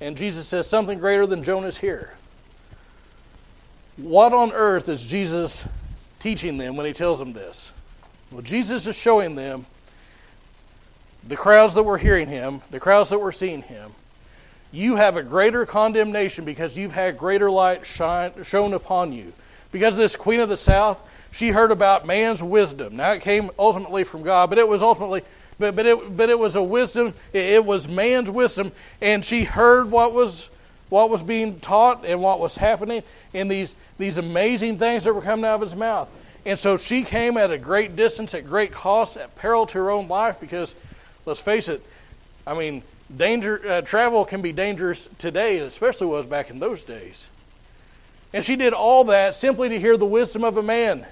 And 0.00 0.16
Jesus 0.16 0.46
says 0.46 0.66
something 0.66 0.98
greater 0.98 1.26
than 1.26 1.42
Jonah's 1.42 1.78
here. 1.78 2.12
What 3.96 4.32
on 4.34 4.52
earth 4.52 4.88
is 4.88 5.06
Jesus 5.06 5.66
teaching 6.18 6.58
them 6.58 6.76
when 6.76 6.84
he 6.84 6.92
tells 6.92 7.18
them 7.18 7.32
this? 7.32 7.72
Well, 8.30 8.42
Jesus 8.42 8.86
is 8.86 8.96
showing 8.96 9.36
them 9.36 9.64
the 11.26 11.36
crowds 11.36 11.74
that 11.74 11.84
were 11.84 11.96
hearing 11.96 12.28
him, 12.28 12.60
the 12.70 12.80
crowds 12.80 13.10
that 13.10 13.18
were 13.18 13.32
seeing 13.32 13.62
him, 13.62 13.92
you 14.72 14.96
have 14.96 15.16
a 15.16 15.22
greater 15.22 15.64
condemnation 15.64 16.44
because 16.44 16.76
you've 16.76 16.92
had 16.92 17.16
greater 17.16 17.50
light 17.50 17.86
shine, 17.86 18.32
shown 18.42 18.74
upon 18.74 19.12
you. 19.12 19.32
Because 19.76 19.94
this 19.94 20.16
queen 20.16 20.40
of 20.40 20.48
the 20.48 20.56
south, 20.56 21.02
she 21.32 21.50
heard 21.50 21.70
about 21.70 22.06
man's 22.06 22.42
wisdom. 22.42 22.96
Now 22.96 23.12
it 23.12 23.20
came 23.20 23.50
ultimately 23.58 24.04
from 24.04 24.22
God, 24.22 24.48
but 24.48 24.58
it 24.58 24.66
was 24.66 24.82
ultimately 24.82 25.20
but 25.58 25.76
but 25.76 25.84
it 25.84 26.16
but 26.16 26.30
it 26.30 26.38
was 26.38 26.56
a 26.56 26.62
wisdom, 26.62 27.12
it 27.34 27.62
was 27.62 27.86
man's 27.86 28.30
wisdom, 28.30 28.72
and 29.02 29.22
she 29.22 29.44
heard 29.44 29.90
what 29.90 30.14
was 30.14 30.48
what 30.88 31.10
was 31.10 31.22
being 31.22 31.60
taught 31.60 32.06
and 32.06 32.22
what 32.22 32.40
was 32.40 32.56
happening 32.56 33.02
and 33.34 33.50
these, 33.50 33.74
these 33.98 34.16
amazing 34.16 34.78
things 34.78 35.04
that 35.04 35.12
were 35.12 35.20
coming 35.20 35.44
out 35.44 35.56
of 35.56 35.60
his 35.60 35.76
mouth. 35.76 36.10
And 36.46 36.58
so 36.58 36.78
she 36.78 37.02
came 37.02 37.36
at 37.36 37.50
a 37.50 37.58
great 37.58 37.96
distance, 37.96 38.32
at 38.32 38.46
great 38.46 38.72
cost, 38.72 39.18
at 39.18 39.36
peril 39.36 39.66
to 39.66 39.78
her 39.78 39.90
own 39.90 40.08
life, 40.08 40.40
because 40.40 40.74
let's 41.26 41.40
face 41.40 41.68
it, 41.68 41.82
I 42.46 42.54
mean, 42.54 42.82
danger 43.14 43.60
uh, 43.68 43.82
travel 43.82 44.24
can 44.24 44.40
be 44.40 44.52
dangerous 44.52 45.10
today, 45.18 45.58
and 45.58 45.66
especially 45.66 46.06
was 46.06 46.26
back 46.26 46.48
in 46.48 46.60
those 46.60 46.82
days. 46.82 47.28
And 48.32 48.44
she 48.44 48.56
did 48.56 48.72
all 48.72 49.04
that 49.04 49.34
simply 49.34 49.68
to 49.68 49.78
hear 49.78 49.96
the 49.96 50.06
wisdom 50.06 50.44
of 50.44 50.56
a 50.56 50.62
man. 50.62 51.06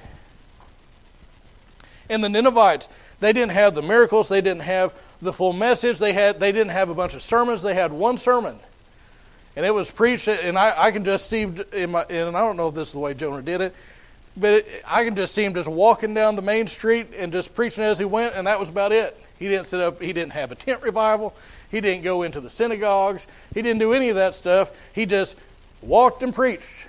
And 2.09 2.23
the 2.23 2.29
Ninevites, 2.29 2.89
they 3.21 3.33
didn't 3.33 3.53
have 3.53 3.75
the 3.75 3.83
miracles, 3.83 4.29
they 4.29 4.41
didn't 4.41 4.63
have 4.63 4.95
the 5.23 5.33
full 5.33 5.53
message, 5.53 5.99
they 5.99 6.13
had 6.13 6.39
they 6.39 6.53
didn't 6.53 6.73
have 6.73 6.91
a 6.91 6.95
bunch 6.95 7.15
of 7.15 7.23
sermons, 7.23 7.63
they 7.63 7.75
had 7.75 7.93
one 7.93 8.19
sermon. 8.19 8.59
And 9.57 9.65
it 9.65 9.73
was 9.73 9.91
preached, 9.91 10.29
and 10.29 10.59
I, 10.59 10.75
I 10.77 10.91
can 10.91 11.05
just 11.05 11.29
see, 11.29 11.43
in 11.73 11.93
my, 11.93 12.03
and 12.05 12.37
I 12.37 12.41
don't 12.41 12.57
know 12.57 12.69
if 12.69 12.75
this 12.75 12.89
is 12.89 12.95
the 12.95 12.99
way 12.99 13.15
Jonah 13.15 13.41
did 13.41 13.61
it, 13.61 13.75
but 14.37 14.53
it, 14.55 14.83
I 14.87 15.05
can 15.05 15.15
just 15.15 15.33
see 15.35 15.45
him 15.45 15.55
just 15.55 15.69
walking 15.69 16.13
down 16.13 16.35
the 16.35 16.43
main 16.43 16.67
street 16.67 17.07
and 17.17 17.33
just 17.33 17.55
preaching 17.55 17.85
as 17.85 17.99
he 17.99 18.05
went, 18.05 18.35
and 18.35 18.49
that 18.49 18.59
was 18.59 18.69
about 18.69 18.91
it. 18.91 19.17
He 19.39 19.49
didn't 19.49 19.67
sit 19.67 19.81
up, 19.81 20.03
he 20.03 20.13
didn't 20.13 20.33
have 20.33 20.51
a 20.51 20.57
tent 20.57 20.83
revival, 20.83 21.35
he 21.71 21.81
didn't 21.81 22.03
go 22.03 22.23
into 22.23 22.41
the 22.41 22.51
synagogues, 22.51 23.29
he 23.55 23.63
didn't 23.63 23.79
do 23.79 23.93
any 23.93 24.09
of 24.09 24.17
that 24.17 24.35
stuff. 24.35 24.73
He 24.93 25.07
just 25.07 25.37
walked 25.83 26.23
and 26.23 26.35
preached. 26.35 26.89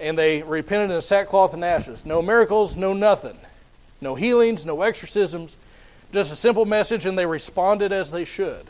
And 0.00 0.18
they 0.18 0.42
repented 0.42 0.90
in 0.90 1.02
sackcloth 1.02 1.54
and 1.54 1.64
ashes. 1.64 2.04
No 2.04 2.22
miracles, 2.22 2.76
no 2.76 2.92
nothing. 2.92 3.36
No 4.00 4.14
healings, 4.16 4.66
no 4.66 4.82
exorcisms, 4.82 5.56
just 6.12 6.32
a 6.32 6.36
simple 6.36 6.64
message, 6.64 7.06
and 7.06 7.16
they 7.16 7.24
responded 7.24 7.92
as 7.92 8.10
they 8.10 8.24
should. 8.24 8.66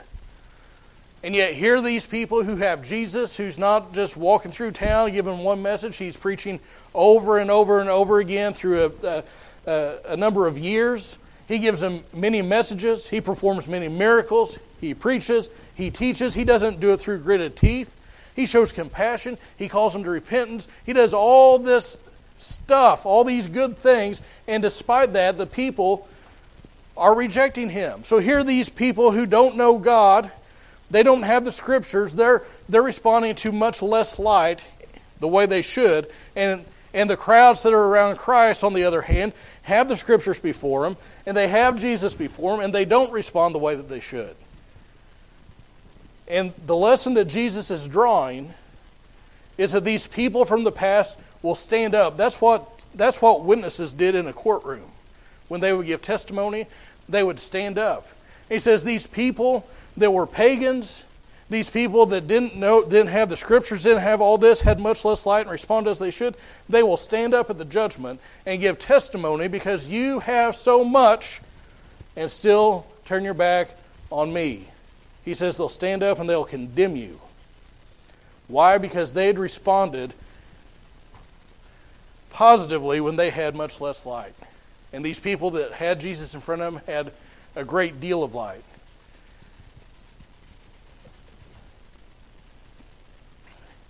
And 1.25 1.35
yet, 1.35 1.55
here 1.55 1.81
these 1.81 2.07
people 2.07 2.43
who 2.43 2.57
have 2.57 2.83
Jesus, 2.83 3.37
who's 3.37 3.59
not 3.59 3.95
just 3.95 4.17
walking 4.17 4.51
through 4.51 4.73
town 4.73 5.13
giving 5.13 5.39
one 5.39 5.63
message, 5.63 5.97
he's 5.97 6.17
preaching 6.17 6.61
over 6.95 7.39
and 7.39 7.51
over 7.51 7.81
and 7.81 7.89
over 7.89 8.19
again 8.19 8.53
through 8.53 8.93
a, 9.03 9.25
a, 9.67 9.99
a 10.09 10.17
number 10.17 10.47
of 10.47 10.59
years. 10.59 11.19
He 11.49 11.59
gives 11.59 11.81
them 11.81 12.05
many 12.13 12.43
messages, 12.43 13.09
he 13.09 13.21
performs 13.21 13.69
many 13.69 13.89
miracles, 13.89 14.59
he 14.81 14.95
preaches, 14.95 15.49
he 15.77 15.91
teaches. 15.91 16.35
He 16.35 16.45
doesn't 16.45 16.81
do 16.81 16.93
it 16.93 17.01
through 17.01 17.19
gritted 17.21 17.57
teeth. 17.57 17.97
He 18.35 18.47
shows 18.47 18.73
compassion, 18.73 19.39
he 19.57 19.69
calls 19.69 19.93
them 19.93 20.05
to 20.05 20.11
repentance. 20.11 20.69
He 20.85 20.93
does 20.93 21.15
all 21.15 21.59
this 21.59 21.99
stuff, 22.39 23.07
all 23.07 23.25
these 23.25 23.49
good 23.49 23.77
things, 23.77 24.23
and 24.49 24.63
despite 24.63 25.13
that, 25.13 25.39
the 25.39 25.47
people 25.47 26.09
are 26.97 27.15
rejecting 27.15 27.71
him. 27.71 28.05
So 28.05 28.19
here, 28.19 28.43
these 28.45 28.69
people 28.69 29.13
who 29.13 29.27
don't 29.27 29.57
know 29.57 29.79
God 29.79 30.31
they 30.93 31.03
don't 31.03 31.23
have 31.23 31.45
the 31.47 31.53
scriptures. 31.53 32.15
They're, 32.15 32.43
they're 32.69 32.83
responding 32.83 33.35
to 33.37 33.51
much 33.51 33.81
less 33.81 34.19
light 34.19 34.63
the 35.21 35.29
way 35.29 35.47
they 35.47 35.63
should. 35.63 36.09
And, 36.37 36.65
and 36.93 37.09
the 37.09 37.17
crowds 37.17 37.63
that 37.63 37.73
are 37.73 37.83
around 37.83 38.19
Christ, 38.19 38.63
on 38.63 38.75
the 38.75 38.85
other 38.85 39.01
hand, 39.01 39.33
have 39.63 39.89
the 39.89 39.97
scriptures 39.97 40.39
before 40.39 40.83
them, 40.83 40.99
and 41.25 41.35
they 41.35 41.49
have 41.49 41.81
Jesus 41.81 42.13
before 42.13 42.57
them, 42.57 42.65
and 42.67 42.75
they 42.75 42.85
don't 42.85 43.11
respond 43.11 43.55
the 43.55 43.59
way 43.59 43.75
that 43.75 43.89
they 43.89 44.01
should. 44.01 44.37
And 46.33 46.55
the 46.65 46.75
lesson 46.75 47.13
that 47.15 47.27
Jesus 47.27 47.71
is 47.71 47.87
drawing 47.87 48.55
is 49.59 49.73
that 49.73 49.85
these 49.85 50.07
people 50.07 50.47
from 50.47 50.65
the 50.65 50.73
past 50.73 51.19
will 51.43 51.55
stand 51.55 51.95
up. 51.95 52.17
That's 52.17 52.41
what, 52.41 52.83
that's 52.95 53.21
what 53.21 53.45
witnesses 53.45 53.93
did 53.93 54.15
in 54.15 54.27
a 54.27 54.33
courtroom. 54.33 54.89
When 55.49 55.61
they 55.61 55.75
would 55.75 55.87
give 55.87 56.01
testimony, 56.01 56.69
they 57.07 57.23
would 57.23 57.39
stand 57.39 57.77
up. 57.77 58.09
He 58.49 58.59
says, 58.61 58.83
These 58.83 59.07
people 59.07 59.69
that 59.99 60.11
were 60.11 60.27
pagans, 60.27 61.05
these 61.51 61.69
people 61.69 62.07
that 62.07 62.27
didn't 62.29 62.57
know, 62.57 62.83
didn't 62.83 63.09
have 63.09 63.29
the 63.29 63.37
scriptures, 63.37 63.83
didn't 63.83 64.01
have 64.01 64.23
all 64.23 64.39
this, 64.39 64.63
had 64.63 64.81
much 64.81 65.05
less 65.05 65.27
light 65.27 65.43
and 65.43 65.51
respond 65.51 65.87
as 65.87 65.99
they 65.99 66.11
should, 66.11 66.35
they 66.67 66.83
will 66.83 66.97
stand 66.97 67.35
up 67.35 67.51
at 67.51 67.59
the 67.59 67.67
judgment 67.67 68.19
and 68.47 68.59
give 68.59 68.79
testimony 68.79 69.49
because 69.49 69.87
you 69.87 70.19
have 70.21 70.57
so 70.57 70.83
much 70.83 71.43
and 72.17 72.31
still 72.31 72.87
turn 73.05 73.23
your 73.23 73.35
back 73.35 73.69
on 74.11 74.33
me. 74.33 74.67
He 75.25 75.35
says 75.35 75.57
they'll 75.57 75.69
stand 75.69 76.03
up 76.03 76.19
and 76.19 76.29
they'll 76.29 76.45
condemn 76.45 76.97
you. 76.97 77.21
Why? 78.49 78.79
Because 78.79 79.13
they'd 79.13 79.39
responded 79.39 80.13
positively 82.31 83.01
when 83.01 83.17
they 83.17 83.31
had 83.31 83.55
much 83.55 83.81
less 83.81 84.05
light. 84.05 84.35
And 84.93 85.05
these 85.05 85.21
people 85.21 85.53
that 85.53 85.73
had 85.73 86.01
Jesus 86.01 86.35
in 86.35 86.41
front 86.41 86.63
of 86.63 86.75
them 86.75 86.83
had 86.87 87.13
a 87.55 87.65
great 87.65 88.01
deal 88.01 88.23
of 88.23 88.35
light. 88.35 88.63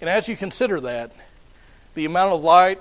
And 0.00 0.10
as 0.10 0.28
you 0.28 0.36
consider 0.36 0.80
that, 0.80 1.12
the 1.94 2.04
amount 2.04 2.32
of 2.32 2.42
light 2.42 2.80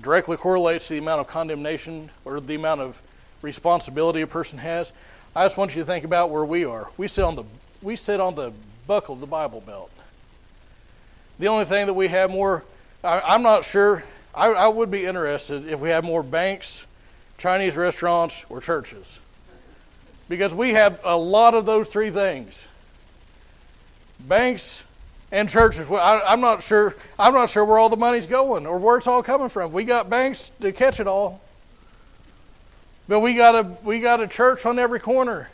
directly 0.00 0.36
correlates 0.36 0.88
to 0.88 0.94
the 0.94 0.98
amount 0.98 1.20
of 1.20 1.26
condemnation 1.26 2.10
or 2.24 2.40
the 2.40 2.54
amount 2.54 2.82
of 2.82 3.00
responsibility 3.40 4.20
a 4.20 4.26
person 4.26 4.58
has. 4.58 4.92
I 5.36 5.44
just 5.44 5.58
want 5.58 5.76
you 5.76 5.82
to 5.82 5.86
think 5.86 6.06
about 6.06 6.30
where 6.30 6.46
we 6.46 6.64
are. 6.64 6.88
We 6.96 7.08
sit 7.08 7.22
on 7.22 7.36
the 7.36 7.44
we 7.82 7.94
sit 7.94 8.20
on 8.20 8.34
the 8.34 8.54
buckle 8.86 9.16
of 9.16 9.20
the 9.20 9.26
Bible 9.26 9.60
belt. 9.60 9.90
The 11.38 11.48
only 11.48 11.66
thing 11.66 11.86
that 11.88 11.92
we 11.92 12.08
have 12.08 12.30
more, 12.30 12.64
I, 13.04 13.34
am 13.34 13.42
not 13.42 13.62
sure. 13.62 14.02
I, 14.34 14.48
I 14.48 14.68
would 14.68 14.90
be 14.90 15.04
interested 15.04 15.68
if 15.68 15.78
we 15.78 15.90
had 15.90 16.04
more 16.04 16.22
banks, 16.22 16.86
Chinese 17.36 17.76
restaurants, 17.76 18.46
or 18.48 18.62
churches, 18.62 19.20
because 20.30 20.54
we 20.54 20.70
have 20.70 21.02
a 21.04 21.14
lot 21.14 21.52
of 21.52 21.66
those 21.66 21.90
three 21.90 22.08
things. 22.08 22.66
Banks, 24.20 24.84
and 25.32 25.50
churches. 25.50 25.86
Well, 25.86 26.00
I, 26.00 26.32
am 26.32 26.40
not 26.40 26.62
sure. 26.62 26.96
I'm 27.18 27.34
not 27.34 27.50
sure 27.50 27.66
where 27.66 27.76
all 27.76 27.90
the 27.90 27.98
money's 27.98 28.26
going 28.26 28.66
or 28.66 28.78
where 28.78 28.96
it's 28.96 29.06
all 29.06 29.22
coming 29.22 29.50
from. 29.50 29.70
We 29.70 29.84
got 29.84 30.08
banks 30.08 30.50
to 30.62 30.72
catch 30.72 30.98
it 30.98 31.06
all, 31.06 31.42
but 33.08 33.20
we 33.20 33.34
got 33.34 33.54
a 33.54 33.62
we 33.84 34.00
got 34.00 34.20
a 34.20 34.26
church 34.26 34.66
on 34.66 34.78
every 34.78 35.00
corner, 35.00 35.48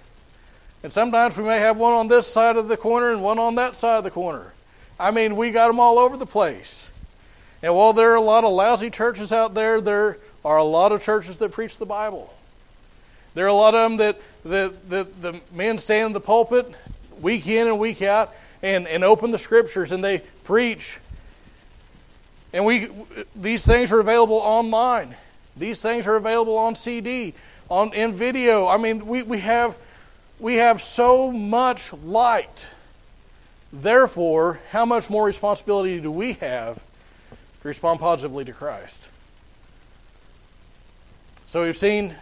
and 0.82 0.92
sometimes 0.92 1.36
we 1.36 1.44
may 1.44 1.58
have 1.58 1.76
one 1.76 1.92
on 1.92 2.08
this 2.08 2.26
side 2.26 2.56
of 2.56 2.68
the 2.68 2.76
corner 2.76 3.10
and 3.10 3.22
one 3.22 3.38
on 3.38 3.56
that 3.56 3.76
side 3.76 3.98
of 3.98 4.04
the 4.04 4.10
corner. 4.10 4.52
I 4.98 5.10
mean, 5.10 5.36
we 5.36 5.50
got 5.50 5.66
them 5.66 5.80
all 5.80 5.98
over 5.98 6.16
the 6.16 6.26
place. 6.26 6.88
And 7.62 7.74
while 7.74 7.92
there 7.92 8.10
are 8.10 8.16
a 8.16 8.20
lot 8.20 8.44
of 8.44 8.52
lousy 8.52 8.90
churches 8.90 9.32
out 9.32 9.54
there, 9.54 9.80
there 9.80 10.18
are 10.44 10.56
a 10.56 10.64
lot 10.64 10.92
of 10.92 11.02
churches 11.02 11.38
that 11.38 11.52
preach 11.52 11.78
the 11.78 11.86
Bible. 11.86 12.32
There 13.34 13.44
are 13.44 13.48
a 13.48 13.54
lot 13.54 13.74
of 13.74 13.90
them 13.90 13.96
that 13.98 14.20
the, 14.44 14.74
the, 14.88 15.08
the 15.20 15.40
men 15.52 15.78
stand 15.78 16.08
in 16.08 16.12
the 16.12 16.20
pulpit 16.20 16.72
week 17.20 17.46
in 17.46 17.68
and 17.68 17.78
week 17.78 18.02
out 18.02 18.34
and, 18.62 18.86
and 18.88 19.04
open 19.04 19.30
the 19.30 19.38
scriptures 19.38 19.92
and 19.92 20.04
they 20.04 20.18
preach. 20.44 20.98
And 22.52 22.66
we 22.66 22.88
these 23.34 23.64
things 23.64 23.92
are 23.92 24.00
available 24.00 24.36
online. 24.36 25.14
These 25.56 25.82
things 25.82 26.06
are 26.06 26.16
available 26.16 26.56
on 26.56 26.74
CD, 26.74 27.34
on 27.68 27.92
in 27.92 28.12
video. 28.12 28.66
I 28.66 28.76
mean, 28.76 29.06
we, 29.06 29.22
we 29.22 29.38
have 29.38 29.76
we 30.38 30.56
have 30.56 30.80
so 30.80 31.30
much 31.30 31.92
light. 31.92 32.68
Therefore, 33.72 34.60
how 34.70 34.84
much 34.84 35.08
more 35.08 35.24
responsibility 35.24 36.00
do 36.00 36.10
we 36.10 36.34
have 36.34 36.76
to 36.76 37.68
respond 37.68 38.00
positively 38.00 38.44
to 38.44 38.52
Christ? 38.52 39.10
So 41.46 41.62
we've 41.62 41.76
seen 41.76 42.14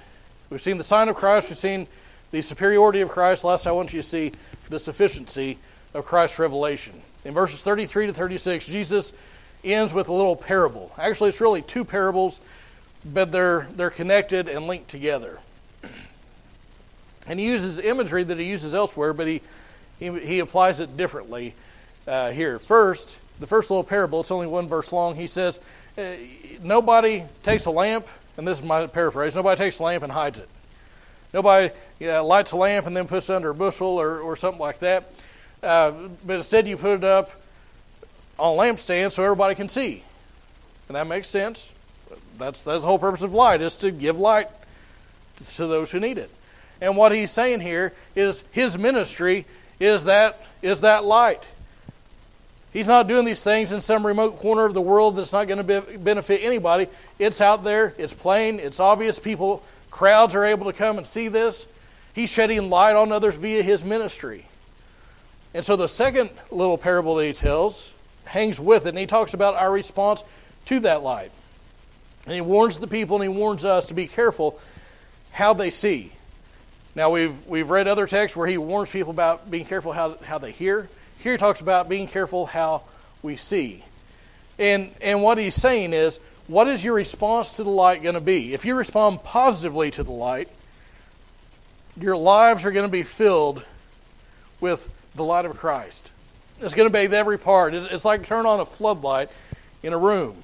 we've 0.50 0.62
seen 0.62 0.78
the 0.78 0.84
sign 0.84 1.08
of 1.08 1.16
Christ, 1.16 1.50
we've 1.50 1.58
seen 1.58 1.86
the 2.30 2.42
superiority 2.42 3.00
of 3.00 3.08
Christ. 3.08 3.44
Last 3.44 3.66
I 3.66 3.72
want 3.72 3.92
you 3.92 4.02
to 4.02 4.08
see 4.08 4.32
the 4.68 4.78
sufficiency 4.78 5.58
of 5.94 6.04
Christ's 6.04 6.38
revelation. 6.38 6.94
In 7.24 7.34
verses 7.34 7.62
33 7.62 8.06
to 8.06 8.12
36, 8.12 8.66
Jesus 8.66 9.12
ends 9.64 9.92
with 9.92 10.08
a 10.08 10.12
little 10.12 10.36
parable. 10.36 10.92
Actually, 10.98 11.28
it's 11.28 11.40
really 11.40 11.62
two 11.62 11.84
parables, 11.84 12.40
but 13.04 13.32
they're, 13.32 13.66
they're 13.76 13.90
connected 13.90 14.48
and 14.48 14.66
linked 14.66 14.88
together. 14.88 15.38
And 17.26 17.38
he 17.38 17.46
uses 17.46 17.78
imagery 17.78 18.24
that 18.24 18.38
he 18.38 18.44
uses 18.44 18.74
elsewhere, 18.74 19.12
but 19.12 19.26
he, 19.26 19.40
he, 19.98 20.18
he 20.20 20.38
applies 20.40 20.80
it 20.80 20.96
differently 20.96 21.54
uh, 22.06 22.30
here. 22.30 22.58
First, 22.58 23.18
the 23.38 23.46
first 23.46 23.70
little 23.70 23.84
parable, 23.84 24.20
it's 24.20 24.30
only 24.30 24.46
one 24.46 24.68
verse 24.68 24.92
long. 24.92 25.14
He 25.14 25.26
says, 25.26 25.60
uh, 25.96 26.02
Nobody 26.62 27.24
takes 27.42 27.66
a 27.66 27.70
lamp, 27.70 28.06
and 28.36 28.46
this 28.46 28.58
is 28.58 28.64
my 28.64 28.86
paraphrase 28.86 29.34
nobody 29.34 29.58
takes 29.58 29.78
a 29.78 29.82
lamp 29.82 30.02
and 30.02 30.12
hides 30.12 30.38
it. 30.38 30.48
Nobody 31.32 31.72
you 31.98 32.08
know, 32.08 32.26
lights 32.26 32.52
a 32.52 32.56
lamp 32.56 32.86
and 32.86 32.96
then 32.96 33.06
puts 33.06 33.30
it 33.30 33.34
under 33.34 33.50
a 33.50 33.54
bushel 33.54 34.00
or, 34.00 34.20
or 34.20 34.36
something 34.36 34.60
like 34.60 34.80
that. 34.80 35.12
Uh, 35.62 35.92
but 36.26 36.36
instead, 36.36 36.66
you 36.66 36.76
put 36.76 36.96
it 36.96 37.04
up 37.04 37.30
on 38.38 38.56
a 38.56 38.58
lampstand 38.58 39.12
so 39.12 39.22
everybody 39.22 39.54
can 39.54 39.68
see. 39.68 40.02
And 40.88 40.96
that 40.96 41.06
makes 41.06 41.28
sense. 41.28 41.72
That's, 42.40 42.62
that's 42.62 42.82
the 42.82 42.88
whole 42.88 42.98
purpose 42.98 43.22
of 43.22 43.32
light, 43.32 43.60
is 43.60 43.76
to 43.76 43.92
give 43.92 44.18
light 44.18 44.48
to 45.54 45.66
those 45.66 45.90
who 45.90 46.00
need 46.00 46.18
it. 46.18 46.30
And 46.80 46.96
what 46.96 47.12
he's 47.12 47.30
saying 47.30 47.60
here 47.60 47.92
is 48.16 48.42
his 48.52 48.76
ministry 48.78 49.44
is 49.78 50.04
that, 50.04 50.42
is 50.62 50.80
that 50.80 51.04
light. 51.04 51.46
He's 52.72 52.88
not 52.88 53.08
doing 53.08 53.24
these 53.24 53.42
things 53.42 53.72
in 53.72 53.80
some 53.80 54.06
remote 54.06 54.38
corner 54.38 54.64
of 54.64 54.74
the 54.74 54.80
world 54.80 55.16
that's 55.16 55.32
not 55.32 55.48
going 55.48 55.64
to 55.64 55.82
be, 55.82 55.96
benefit 55.96 56.40
anybody. 56.42 56.88
It's 57.18 57.40
out 57.40 57.64
there, 57.64 57.94
it's 57.98 58.14
plain, 58.14 58.60
it's 58.60 58.80
obvious. 58.80 59.18
People, 59.18 59.62
crowds 59.90 60.34
are 60.34 60.44
able 60.44 60.66
to 60.66 60.72
come 60.72 60.96
and 60.96 61.06
see 61.06 61.28
this. 61.28 61.66
He's 62.14 62.30
shedding 62.30 62.70
light 62.70 62.96
on 62.96 63.12
others 63.12 63.36
via 63.36 63.62
his 63.62 63.84
ministry. 63.84 64.46
And 65.52 65.64
so 65.64 65.76
the 65.76 65.88
second 65.88 66.30
little 66.50 66.78
parable 66.78 67.16
that 67.16 67.26
he 67.26 67.32
tells 67.32 67.92
hangs 68.24 68.60
with 68.60 68.86
it, 68.86 68.90
and 68.90 68.98
he 68.98 69.06
talks 69.06 69.34
about 69.34 69.56
our 69.56 69.72
response 69.72 70.22
to 70.66 70.80
that 70.80 71.02
light. 71.02 71.32
And 72.26 72.34
he 72.34 72.40
warns 72.40 72.78
the 72.78 72.86
people 72.86 73.16
and 73.16 73.22
he 73.22 73.28
warns 73.28 73.64
us 73.64 73.86
to 73.86 73.94
be 73.94 74.06
careful 74.06 74.60
how 75.32 75.54
they 75.54 75.70
see. 75.70 76.12
Now, 76.94 77.10
we've, 77.10 77.46
we've 77.46 77.70
read 77.70 77.88
other 77.88 78.06
texts 78.06 78.36
where 78.36 78.48
he 78.48 78.58
warns 78.58 78.90
people 78.90 79.10
about 79.10 79.50
being 79.50 79.64
careful 79.64 79.92
how, 79.92 80.16
how 80.24 80.38
they 80.38 80.52
hear. 80.52 80.88
Here 81.18 81.32
he 81.32 81.38
talks 81.38 81.60
about 81.60 81.88
being 81.88 82.08
careful 82.08 82.46
how 82.46 82.82
we 83.22 83.36
see. 83.36 83.84
And, 84.58 84.90
and 85.00 85.22
what 85.22 85.38
he's 85.38 85.54
saying 85.54 85.92
is, 85.92 86.18
what 86.46 86.66
is 86.66 86.82
your 86.82 86.94
response 86.94 87.52
to 87.52 87.64
the 87.64 87.70
light 87.70 88.02
going 88.02 88.16
to 88.16 88.20
be? 88.20 88.52
If 88.52 88.64
you 88.64 88.74
respond 88.74 89.22
positively 89.22 89.90
to 89.92 90.02
the 90.02 90.12
light, 90.12 90.48
your 91.98 92.16
lives 92.16 92.64
are 92.64 92.72
going 92.72 92.86
to 92.86 92.92
be 92.92 93.04
filled 93.04 93.64
with 94.60 94.90
the 95.14 95.22
light 95.24 95.44
of 95.44 95.56
Christ. 95.56 96.10
It's 96.60 96.74
going 96.74 96.88
to 96.88 96.92
bathe 96.92 97.14
every 97.14 97.38
part. 97.38 97.72
It's 97.74 98.04
like 98.04 98.26
turn 98.26 98.46
on 98.46 98.60
a 98.60 98.64
floodlight 98.64 99.30
in 99.82 99.92
a 99.92 99.98
room. 99.98 100.42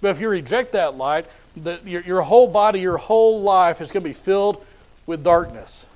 But 0.00 0.08
if 0.08 0.20
you 0.20 0.28
reject 0.28 0.72
that 0.72 0.96
light, 0.96 1.26
the, 1.56 1.80
your, 1.84 2.02
your 2.02 2.22
whole 2.22 2.48
body, 2.48 2.80
your 2.80 2.96
whole 2.96 3.40
life 3.42 3.80
is 3.80 3.90
going 3.90 4.02
to 4.02 4.08
be 4.08 4.14
filled 4.14 4.64
with 5.06 5.24
darkness. 5.24 5.86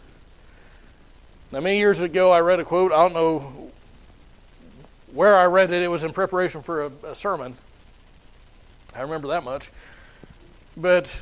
Now, 1.53 1.61
many 1.61 1.79
years 1.79 2.01
ago, 2.01 2.33
I 2.33 2.41
read 2.41 2.61
a 2.61 2.65
quote. 2.65 2.93
I 2.93 2.97
don't 2.97 3.13
know 3.13 3.71
where 5.13 5.37
I 5.37 5.45
read 5.45 5.71
it. 5.71 5.83
It 5.83 5.89
was 5.89 6.03
in 6.03 6.13
preparation 6.13 6.63
for 6.63 6.87
a, 6.87 6.91
a 7.09 7.15
sermon. 7.15 7.55
I 8.97 9.03
remember 9.03 9.29
that 9.29 9.45
much. 9.45 9.71
But 10.77 11.21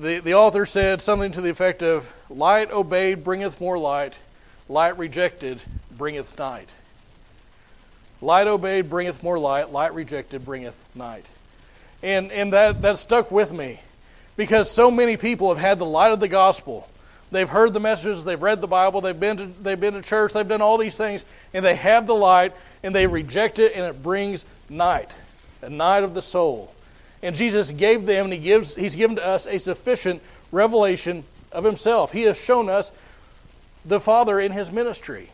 the, 0.00 0.20
the 0.20 0.34
author 0.34 0.66
said 0.66 1.00
something 1.00 1.32
to 1.32 1.40
the 1.40 1.50
effect 1.50 1.82
of 1.82 2.12
Light 2.28 2.70
obeyed 2.70 3.24
bringeth 3.24 3.60
more 3.60 3.78
light, 3.78 4.16
light 4.68 4.96
rejected 4.98 5.60
bringeth 5.96 6.38
night. 6.38 6.68
Light 8.20 8.46
obeyed 8.46 8.88
bringeth 8.88 9.22
more 9.22 9.38
light, 9.38 9.72
light 9.72 9.94
rejected 9.94 10.44
bringeth 10.44 10.88
night. 10.94 11.28
And, 12.02 12.32
and 12.32 12.52
that, 12.52 12.82
that 12.82 12.98
stuck 12.98 13.30
with 13.30 13.52
me 13.52 13.80
because 14.36 14.70
so 14.70 14.90
many 14.90 15.16
people 15.16 15.48
have 15.50 15.58
had 15.58 15.78
the 15.78 15.86
light 15.86 16.12
of 16.12 16.20
the 16.20 16.28
gospel. 16.28 16.88
They've 17.30 17.48
heard 17.48 17.72
the 17.72 17.80
messages, 17.80 18.24
they've 18.24 18.40
read 18.40 18.60
the 18.60 18.66
Bible, 18.66 19.00
they've 19.00 19.18
been, 19.18 19.36
to, 19.36 19.46
they've 19.46 19.78
been 19.78 19.94
to 19.94 20.02
church, 20.02 20.32
they've 20.32 20.48
done 20.48 20.62
all 20.62 20.78
these 20.78 20.96
things, 20.96 21.24
and 21.54 21.64
they 21.64 21.76
have 21.76 22.06
the 22.06 22.14
light, 22.14 22.52
and 22.82 22.94
they 22.94 23.06
reject 23.06 23.58
it, 23.58 23.76
and 23.76 23.84
it 23.84 24.02
brings 24.02 24.44
night, 24.68 25.10
a 25.62 25.70
night 25.70 26.02
of 26.02 26.14
the 26.14 26.22
soul. 26.22 26.74
And 27.22 27.36
Jesus 27.36 27.70
gave 27.70 28.06
them, 28.06 28.24
and 28.24 28.32
he 28.32 28.38
gives, 28.38 28.74
He's 28.74 28.96
given 28.96 29.16
to 29.16 29.26
us 29.26 29.46
a 29.46 29.58
sufficient 29.58 30.22
revelation 30.50 31.22
of 31.52 31.64
Himself. 31.64 32.12
He 32.12 32.22
has 32.22 32.40
shown 32.40 32.68
us 32.68 32.90
the 33.84 34.00
Father 34.00 34.40
in 34.40 34.52
His 34.52 34.72
ministry. 34.72 35.28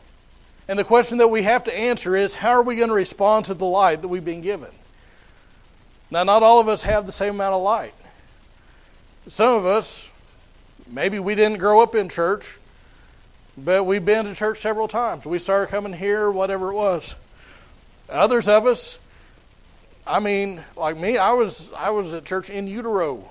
And 0.69 0.79
the 0.79 0.85
question 0.85 1.19
that 1.19 1.29
we 1.29 1.43
have 1.43 1.65
to 1.65 1.75
answer 1.75 2.17
is 2.17 2.35
how 2.35 2.51
are 2.51 2.63
we 2.63 2.77
going 2.77 2.89
to 2.89 2.95
respond 2.95 3.47
to 3.47 3.55
the 3.55 3.65
light 3.65 4.03
that 4.03 4.09
we've 4.09 4.25
been 4.25 4.41
given? 4.41 4.71
Now, 6.11 6.23
not 6.23 6.43
all 6.43 6.61
of 6.61 6.69
us 6.69 6.83
have 6.83 7.07
the 7.07 7.13
same 7.13 7.35
amount 7.35 7.55
of 7.55 7.63
light. 7.63 7.95
Some 9.29 9.57
of 9.57 9.67
us, 9.67 10.11
maybe 10.89 11.19
we 11.19 11.35
didn't 11.35 11.59
grow 11.59 11.83
up 11.83 11.95
in 11.97 12.09
church, 12.09 12.59
but 13.59 13.85
we've 13.85 14.05
been 14.05 14.27
to 14.27 14.35
church 14.35 14.59
several 14.59 14.87
times. 14.87 15.27
We 15.27 15.39
started 15.41 15.71
coming 15.71 15.93
here, 15.93 16.31
whatever 16.31 16.71
it 16.71 16.75
was. 16.75 17.15
Others 18.09 18.49
of 18.49 18.67
us, 18.67 19.01
I 20.07 20.21
mean, 20.21 20.63
like 20.77 20.97
me, 20.97 21.19
I 21.19 21.33
was 21.33 21.73
I 21.73 21.91
was 21.91 22.15
at 22.15 22.25
church 22.25 22.51
in 22.51 22.69
utero. 22.69 23.25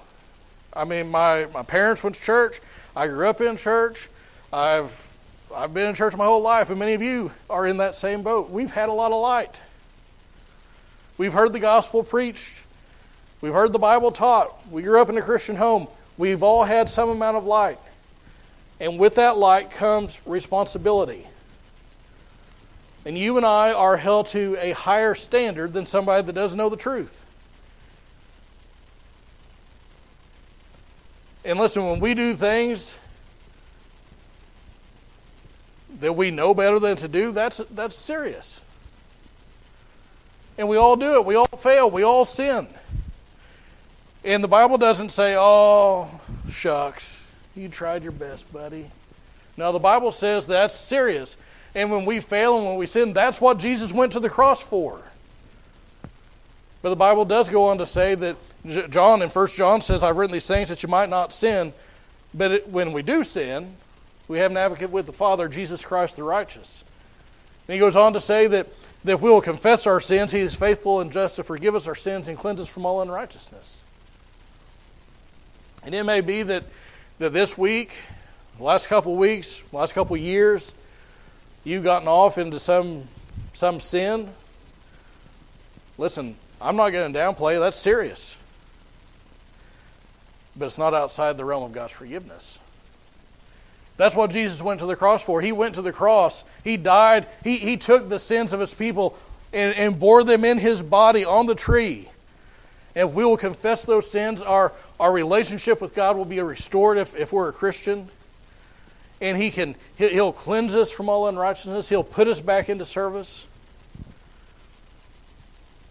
I 0.74 0.84
mean, 0.84 1.10
my, 1.10 1.46
my 1.54 1.64
parents 1.64 2.04
went 2.04 2.18
to 2.18 2.22
church. 2.22 2.60
I 2.94 3.08
grew 3.08 3.30
up 3.30 3.40
in 3.40 3.56
church. 3.56 4.10
I've 4.52 4.92
I've 5.56 5.74
been 5.74 5.88
in 5.88 5.96
church 5.96 6.18
my 6.18 6.26
whole 6.26 6.42
life, 6.42 6.70
and 6.70 6.78
many 6.78 6.94
of 6.94 7.02
you 7.02 7.32
are 7.50 7.66
in 7.66 7.78
that 7.78 7.96
same 7.96 8.24
boat. 8.24 8.50
We've 8.50 8.72
had 8.72 8.90
a 8.90 8.92
lot 8.92 9.14
of 9.14 9.22
light. 9.22 9.62
We've 11.18 11.32
heard 11.32 11.54
the 11.54 11.60
gospel 11.60 12.04
preached. 12.04 12.54
We've 13.42 13.54
heard 13.54 13.74
the 13.74 13.80
Bible 13.80 14.12
taught. 14.12 14.56
We 14.72 14.82
grew 14.82 15.02
up 15.02 15.10
in 15.10 15.18
a 15.18 15.22
Christian 15.22 15.56
home. 15.56 15.88
We've 16.18 16.44
all 16.44 16.64
had 16.64 16.90
some 16.90 17.10
amount 17.10 17.38
of 17.38 17.46
light. 17.46 17.78
And 18.80 19.00
with 19.00 19.16
that 19.16 19.38
light 19.38 19.72
comes 19.72 20.18
responsibility. 20.26 21.26
And 23.06 23.18
you 23.18 23.38
and 23.38 23.46
I 23.46 23.72
are 23.72 23.98
held 23.98 24.28
to 24.30 24.58
a 24.60 24.72
higher 24.72 25.14
standard 25.16 25.74
than 25.74 25.86
somebody 25.86 26.24
that 26.26 26.34
doesn't 26.34 26.58
know 26.58 26.70
the 26.70 26.78
truth. 26.78 27.24
And 31.44 31.60
listen, 31.60 31.86
when 31.86 32.00
we 32.00 32.16
do 32.16 32.34
things 32.34 32.98
that 36.00 36.14
we 36.14 36.32
know 36.32 36.56
better 36.56 36.80
than 36.80 36.98
to 36.98 37.08
do, 37.08 37.32
that's, 37.32 37.58
that's 37.72 37.96
serious. 37.96 38.62
And 40.58 40.68
we 40.68 40.78
all 40.78 40.96
do 40.96 41.16
it. 41.16 41.26
We 41.26 41.36
all 41.36 41.46
fail. 41.46 41.92
We 41.92 42.02
all 42.02 42.26
sin. 42.26 42.68
And 44.26 44.44
the 44.44 44.48
Bible 44.48 44.80
doesn't 44.80 45.12
say, 45.12 45.36
oh, 45.38 46.10
shucks, 46.50 47.28
you 47.56 47.70
tried 47.70 48.02
your 48.02 48.12
best, 48.12 48.52
buddy. 48.52 48.90
Now, 49.56 49.72
the 49.72 49.80
Bible 49.80 50.12
says 50.12 50.48
that's 50.48 50.74
serious. 50.74 51.38
And 51.76 51.92
when 51.92 52.06
we 52.06 52.20
fail 52.20 52.58
and 52.58 52.66
when 52.66 52.76
we 52.76 52.88
sin, 52.88 53.14
that's 53.14 53.40
what 53.40 53.60
Jesus 53.60 53.94
went 53.94 54.14
to 54.14 54.20
the 54.20 54.30
cross 54.30 54.64
for. 54.64 55.00
But 56.82 56.90
the 56.90 56.96
Bible 56.96 57.24
does 57.24 57.50
go 57.50 57.70
on 57.70 57.78
to 57.78 57.86
say 57.86 58.16
that 58.16 58.36
John 58.90 59.22
in 59.22 59.30
1 59.30 59.48
John 59.50 59.80
says, 59.82 60.02
I've 60.02 60.18
written 60.18 60.34
these 60.34 60.48
things 60.48 60.70
that 60.70 60.82
you 60.82 60.90
might 60.90 61.10
not 61.10 61.32
sin. 61.32 61.72
But 62.34 62.52
it, 62.52 62.70
when 62.70 62.94
we 62.94 63.04
do 63.04 63.24
sin, 63.24 63.76
we 64.28 64.40
have 64.40 64.50
an 64.50 64.58
advocate 64.58 64.90
with 64.90 65.06
the 65.06 65.14
Father, 65.14 65.48
Jesus 65.48 65.86
Christ 65.86 66.16
the 66.16 66.24
righteous. 66.24 66.84
And 67.68 67.76
he 67.76 67.80
goes 67.80 67.96
on 67.96 68.14
to 68.14 68.20
say 68.20 68.48
that, 68.48 68.68
that 69.04 69.14
if 69.14 69.22
we 69.22 69.30
will 69.30 69.42
confess 69.42 69.86
our 69.86 70.00
sins, 70.00 70.32
he 70.32 70.40
is 70.40 70.56
faithful 70.56 71.02
and 71.02 71.12
just 71.12 71.36
to 71.36 71.44
forgive 71.44 71.76
us 71.76 71.88
our 71.88 71.96
sins 71.96 72.28
and 72.28 72.36
cleanse 72.36 72.60
us 72.60 72.74
from 72.74 72.88
all 72.88 73.02
unrighteousness. 73.04 73.84
And 75.86 75.94
it 75.94 76.04
may 76.04 76.22
be 76.22 76.42
that, 76.42 76.64
that 77.20 77.32
this 77.32 77.58
week, 77.58 78.00
the 78.58 78.64
last 78.64 78.88
couple 78.88 79.14
of 79.14 79.20
weeks, 79.20 79.62
last 79.72 79.94
couple 79.94 80.16
of 80.16 80.22
years, 80.22 80.74
you've 81.64 81.84
gotten 81.84 82.08
off 82.08 82.40
into 82.40 82.60
some, 82.60 83.04
some 83.54 83.80
sin. 83.80 84.30
Listen, 86.00 86.36
I'm 86.60 86.76
not 86.76 86.90
going 86.90 87.14
to 87.14 87.20
downplay, 87.20 87.60
that's 87.60 87.78
serious. 87.78 88.36
But 90.58 90.66
it's 90.66 90.80
not 90.80 90.96
outside 90.96 91.38
the 91.38 91.46
realm 91.46 91.64
of 91.64 91.72
God's 91.72 91.94
forgiveness. 91.94 92.60
That's 93.98 94.16
what 94.16 94.32
Jesus 94.32 94.64
went 94.64 94.80
to 94.80 94.88
the 94.88 94.96
cross 94.96 95.24
for. 95.24 95.40
He 95.42 95.52
went 95.52 95.76
to 95.76 95.84
the 95.84 95.94
cross. 95.94 96.44
He 96.64 96.78
died. 96.78 97.28
He, 97.44 97.58
he 97.58 97.78
took 97.78 98.10
the 98.10 98.20
sins 98.20 98.54
of 98.54 98.60
his 98.60 98.74
people 98.74 99.18
and, 99.54 99.76
and 99.76 100.00
bore 100.00 100.24
them 100.24 100.44
in 100.44 100.58
his 100.58 100.82
body 100.82 101.26
on 101.26 101.46
the 101.46 101.56
tree. 101.56 102.10
And 102.96 103.10
if 103.10 103.16
we 103.16 103.24
will 103.26 103.38
confess 103.38 103.84
those 103.84 104.10
sins, 104.10 104.42
our, 104.42 104.72
our 105.00 105.12
relationship 105.12 105.82
with 105.82 105.94
God 105.94 106.18
will 106.18 106.26
be 106.26 106.40
restored 106.40 106.98
if, 106.98 107.16
if 107.16 107.34
we're 107.34 107.50
a 107.50 107.54
Christian. 107.54 108.10
And 109.22 109.38
he 109.38 109.50
can, 109.50 109.76
he'll 109.98 110.34
cleanse 110.34 110.76
us 110.76 110.92
from 110.92 111.10
all 111.10 111.28
unrighteousness. 111.28 111.90
He'll 111.90 112.04
put 112.04 112.28
us 112.28 112.42
back 112.42 112.70
into 112.70 112.86
service. 112.86 113.48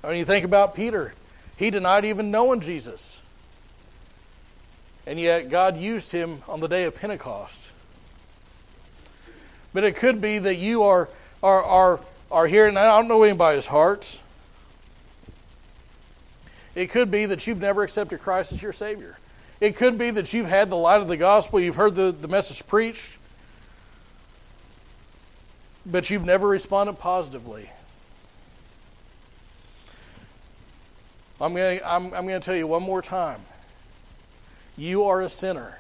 I 0.03 0.09
mean, 0.09 0.19
you 0.19 0.25
think 0.25 0.45
about 0.45 0.75
Peter. 0.75 1.15
He 1.57 1.71
denied 1.71 2.05
even 2.05 2.31
knowing 2.31 2.61
Jesus. 2.61 3.23
And 5.07 5.19
yet 5.19 5.49
God 5.49 5.77
used 5.77 6.13
him 6.13 6.43
on 6.49 6.61
the 6.61 6.69
day 6.69 6.85
of 6.85 6.95
Pentecost. 6.95 7.73
But 9.73 9.85
it 9.85 9.97
could 9.97 10.21
be 10.21 10.39
that 10.39 10.57
you 10.57 10.85
are, 10.85 11.09
are, 11.43 11.63
are, 11.63 12.01
are 12.31 12.47
here, 12.47 12.67
and 12.67 12.79
I 12.79 12.99
don't 12.99 13.09
know 13.09 13.23
anybody's 13.23 13.67
hearts. 13.67 14.21
It 16.75 16.91
could 16.91 17.11
be 17.11 17.27
that 17.27 17.47
you've 17.47 17.61
never 17.61 17.83
accepted 17.83 18.21
Christ 18.21 18.53
as 18.53 18.63
your 18.63 18.73
Savior. 18.73 19.17
It 19.61 19.77
could 19.77 19.97
be 19.97 20.11
that 20.11 20.33
you've 20.33 20.49
had 20.49 20.71
the 20.71 20.77
light 20.77 21.01
of 21.01 21.09
the 21.09 21.17
gospel, 21.17 21.61
you've 21.61 21.77
heard 21.77 21.95
the, 21.95 22.13
the 22.13 22.29
message 22.29 22.67
preached, 22.67 23.17
but 25.87 26.11
you've 26.11 26.25
never 26.25 26.49
responded 26.49 26.99
positively. 26.99 27.71
I'm 31.41 31.55
going 31.55 31.79
to 31.79 31.89
I'm, 31.89 32.07
I'm 32.15 32.27
going 32.27 32.41
to 32.41 32.45
tell 32.45 32.57
you 32.57 32.67
one 32.67 32.83
more 32.83 33.03
time. 33.03 33.41
You 34.77 35.05
are 35.05 35.23
a 35.23 35.29
sinner. 35.29 35.79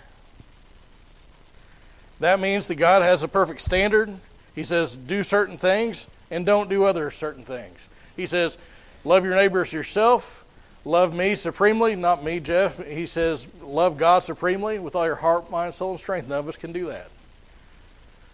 That 2.20 2.38
means 2.38 2.68
that 2.68 2.76
God 2.76 3.02
has 3.02 3.22
a 3.22 3.28
perfect 3.28 3.60
standard. 3.60 4.14
He 4.54 4.62
says, 4.62 4.94
do 4.94 5.22
certain 5.24 5.58
things 5.58 6.06
and 6.30 6.46
don't 6.46 6.70
do 6.70 6.84
other 6.84 7.10
certain 7.10 7.44
things. 7.44 7.88
He 8.16 8.26
says, 8.26 8.56
love 9.04 9.24
your 9.24 9.34
neighbor 9.34 9.62
as 9.62 9.72
yourself 9.72 10.43
Love 10.84 11.14
me 11.14 11.34
supremely, 11.34 11.96
not 11.96 12.22
me, 12.22 12.40
Jeff. 12.40 12.84
He 12.86 13.06
says, 13.06 13.48
love 13.62 13.96
God 13.96 14.18
supremely 14.22 14.78
with 14.78 14.94
all 14.94 15.06
your 15.06 15.14
heart, 15.14 15.50
mind, 15.50 15.74
soul, 15.74 15.92
and 15.92 16.00
strength. 16.00 16.28
None 16.28 16.38
of 16.38 16.48
us 16.48 16.56
can 16.56 16.72
do 16.72 16.86
that. 16.86 17.08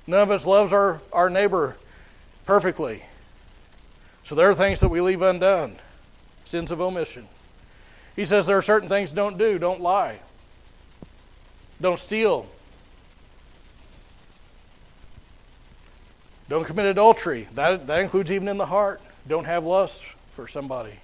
None 0.06 0.20
of 0.20 0.30
us 0.30 0.44
loves 0.44 0.72
our, 0.72 1.00
our 1.12 1.30
neighbor 1.30 1.76
perfectly. 2.46 3.04
So 4.24 4.34
there 4.34 4.50
are 4.50 4.54
things 4.54 4.80
that 4.80 4.88
we 4.88 5.00
leave 5.00 5.22
undone, 5.22 5.76
sins 6.44 6.72
of 6.72 6.80
omission. 6.80 7.26
He 8.16 8.24
says 8.24 8.46
there 8.46 8.58
are 8.58 8.62
certain 8.62 8.88
things 8.88 9.12
don't 9.12 9.38
do. 9.38 9.58
Don't 9.58 9.80
lie. 9.80 10.18
Don't 11.80 11.98
steal. 11.98 12.46
Don't 16.48 16.64
commit 16.64 16.86
adultery. 16.86 17.46
That, 17.54 17.86
that 17.86 18.00
includes 18.00 18.32
even 18.32 18.48
in 18.48 18.58
the 18.58 18.66
heart. 18.66 19.00
Don't 19.28 19.44
have 19.44 19.64
lust 19.64 20.04
for 20.32 20.48
somebody. 20.48 20.94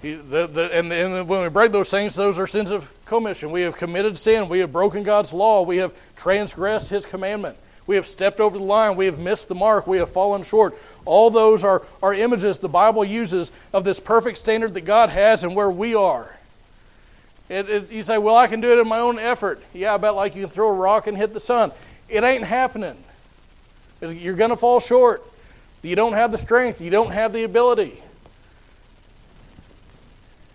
He, 0.00 0.14
the, 0.14 0.46
the, 0.46 0.76
and, 0.76 0.92
and 0.92 1.28
when 1.28 1.42
we 1.42 1.48
break 1.48 1.72
those 1.72 1.90
things, 1.90 2.14
those 2.14 2.38
are 2.38 2.46
sins 2.46 2.70
of 2.70 2.92
commission. 3.04 3.50
We 3.50 3.62
have 3.62 3.76
committed 3.76 4.16
sin. 4.16 4.48
We 4.48 4.60
have 4.60 4.72
broken 4.72 5.02
God's 5.02 5.32
law. 5.32 5.62
We 5.62 5.78
have 5.78 5.92
transgressed 6.16 6.90
His 6.90 7.04
commandment. 7.04 7.56
We 7.88 7.96
have 7.96 8.06
stepped 8.06 8.38
over 8.38 8.58
the 8.58 8.64
line. 8.64 8.96
We 8.96 9.06
have 9.06 9.18
missed 9.18 9.48
the 9.48 9.54
mark. 9.54 9.86
We 9.86 9.96
have 9.96 10.10
fallen 10.10 10.42
short. 10.42 10.76
All 11.04 11.30
those 11.30 11.64
are, 11.64 11.84
are 12.02 12.12
images 12.12 12.58
the 12.58 12.68
Bible 12.68 13.04
uses 13.04 13.50
of 13.72 13.82
this 13.82 13.98
perfect 13.98 14.38
standard 14.38 14.74
that 14.74 14.82
God 14.82 15.08
has 15.08 15.42
and 15.42 15.56
where 15.56 15.70
we 15.70 15.94
are. 15.94 16.32
It, 17.48 17.68
it, 17.68 17.90
you 17.90 18.02
say, 18.02 18.18
well, 18.18 18.36
I 18.36 18.46
can 18.46 18.60
do 18.60 18.70
it 18.70 18.78
in 18.78 18.86
my 18.86 18.98
own 18.98 19.18
effort. 19.18 19.62
Yeah, 19.72 19.94
I 19.94 19.96
bet 19.96 20.14
like 20.14 20.36
you 20.36 20.42
can 20.42 20.50
throw 20.50 20.68
a 20.68 20.74
rock 20.74 21.06
and 21.06 21.16
hit 21.16 21.32
the 21.32 21.40
sun. 21.40 21.72
It 22.08 22.22
ain't 22.24 22.44
happening. 22.44 22.96
You're 24.02 24.36
going 24.36 24.50
to 24.50 24.56
fall 24.56 24.80
short. 24.80 25.24
You 25.82 25.96
don't 25.96 26.12
have 26.12 26.30
the 26.30 26.38
strength. 26.38 26.80
You 26.80 26.90
don't 26.90 27.10
have 27.10 27.32
the 27.32 27.44
ability. 27.44 28.02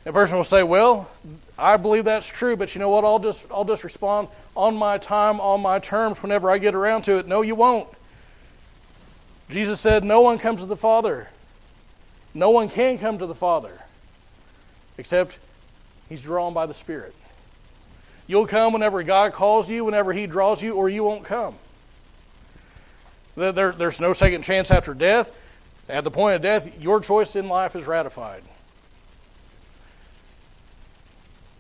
A 0.06 0.12
person 0.12 0.36
will 0.36 0.44
say, 0.44 0.64
"Well, 0.64 1.10
I 1.58 1.78
believe 1.78 2.06
that's 2.06 2.28
true, 2.28 2.58
but 2.58 2.76
you 2.76 2.80
know 2.80 2.90
what? 2.90 3.06
I'll 3.06 3.20
just 3.20 3.48
I'll 3.52 3.64
just 3.64 3.84
respond 3.84 4.28
on 4.56 4.76
my 4.76 4.98
time, 4.98 5.40
on 5.40 5.62
my 5.62 5.80
terms 5.80 6.22
whenever 6.22 6.52
I 6.52 6.58
get 6.58 6.76
around 6.76 7.04
to 7.04 7.20
it." 7.20 7.28
No, 7.28 7.42
you 7.42 7.56
won't. 7.56 7.88
Jesus 9.50 9.80
said, 9.80 10.04
"No 10.04 10.22
one 10.22 10.40
comes 10.40 10.62
to 10.62 10.66
the 10.66 10.78
Father. 10.78 11.30
No 12.34 12.50
one 12.50 12.68
can 12.68 12.98
come 12.98 13.18
to 13.20 13.26
the 13.26 13.36
Father 13.36 13.80
except 14.98 15.40
he's 16.10 16.24
drawn 16.24 16.54
by 16.54 16.66
the 16.66 16.74
Spirit." 16.74 17.16
You'll 18.28 18.48
come 18.48 18.74
whenever 18.74 19.04
God 19.04 19.34
calls 19.34 19.70
you, 19.70 19.86
whenever 19.86 20.14
he 20.14 20.28
draws 20.28 20.62
you, 20.62 20.76
or 20.76 20.90
you 20.90 21.04
won't 21.04 21.26
come. 21.26 21.56
There, 23.36 23.72
there's 23.72 24.00
no 24.00 24.14
second 24.14 24.44
chance 24.44 24.72
after 24.72 24.94
death. 24.94 25.32
At 25.90 26.04
the 26.04 26.12
point 26.12 26.36
of 26.36 26.42
death, 26.42 26.80
your 26.82 27.00
choice 27.00 27.36
in 27.36 27.50
life 27.50 27.76
is 27.76 27.86
ratified. 27.86 28.44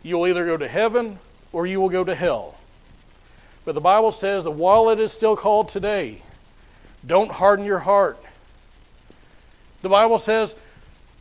You'll 0.03 0.27
either 0.27 0.45
go 0.45 0.57
to 0.57 0.67
heaven 0.67 1.17
or 1.51 1.65
you 1.65 1.79
will 1.81 1.89
go 1.89 2.03
to 2.03 2.13
hell. 2.13 2.55
But 3.65 3.75
the 3.75 3.81
Bible 3.81 4.11
says 4.11 4.43
that 4.43 4.51
while 4.51 4.89
it 4.89 4.99
is 4.99 5.13
still 5.13 5.37
called 5.37 5.69
today, 5.69 6.21
don't 7.05 7.31
harden 7.31 7.65
your 7.65 7.79
heart. 7.79 8.17
The 9.81 9.89
Bible 9.89 10.19
says 10.19 10.55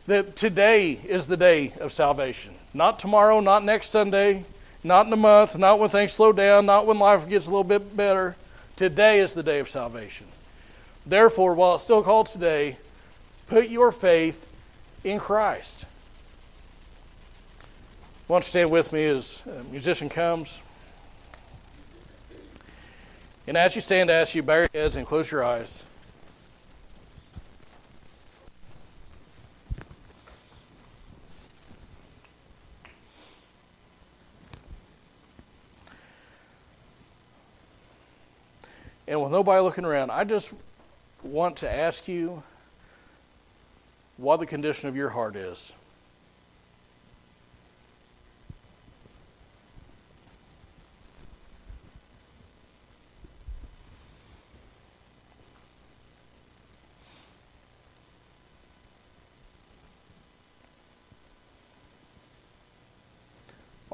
that 0.07 0.35
today 0.35 0.91
is 0.91 1.27
the 1.27 1.37
day 1.37 1.73
of 1.79 1.91
salvation. 1.91 2.53
Not 2.73 2.99
tomorrow, 2.99 3.39
not 3.39 3.63
next 3.63 3.89
Sunday, 3.89 4.43
not 4.83 5.07
in 5.07 5.13
a 5.13 5.17
month, 5.17 5.57
not 5.57 5.79
when 5.79 5.89
things 5.89 6.11
slow 6.11 6.33
down, 6.33 6.65
not 6.65 6.85
when 6.85 6.99
life 6.99 7.29
gets 7.29 7.47
a 7.47 7.49
little 7.49 7.63
bit 7.63 7.95
better. 7.95 8.35
Today 8.75 9.19
is 9.19 9.33
the 9.33 9.43
day 9.43 9.59
of 9.59 9.69
salvation. 9.69 10.27
Therefore, 11.05 11.53
while 11.53 11.75
it's 11.75 11.83
still 11.83 12.03
called 12.03 12.27
today, 12.27 12.77
put 13.47 13.69
your 13.69 13.91
faith 13.91 14.45
in 15.03 15.19
Christ. 15.19 15.85
Don't 18.27 18.37
you 18.37 18.43
stand 18.43 18.71
with 18.71 18.93
me 18.93 19.03
as 19.05 19.43
a 19.45 19.63
musician 19.65 20.09
comes? 20.09 20.61
And 23.45 23.57
as 23.57 23.75
you 23.75 23.81
stand, 23.81 24.09
I 24.09 24.13
ask 24.13 24.33
you 24.33 24.41
bow 24.41 24.59
your 24.59 24.69
heads 24.73 24.95
and 24.95 25.05
close 25.05 25.29
your 25.29 25.43
eyes. 25.43 25.83
And 39.05 39.21
with 39.21 39.31
nobody 39.31 39.61
looking 39.61 39.83
around, 39.83 40.09
I 40.11 40.23
just 40.23 40.53
want 41.21 41.57
to 41.57 41.71
ask 41.71 42.07
you 42.07 42.41
what 44.17 44.39
the 44.39 44.45
condition 44.45 44.87
of 44.87 44.95
your 44.95 45.09
heart 45.09 45.35
is. 45.35 45.73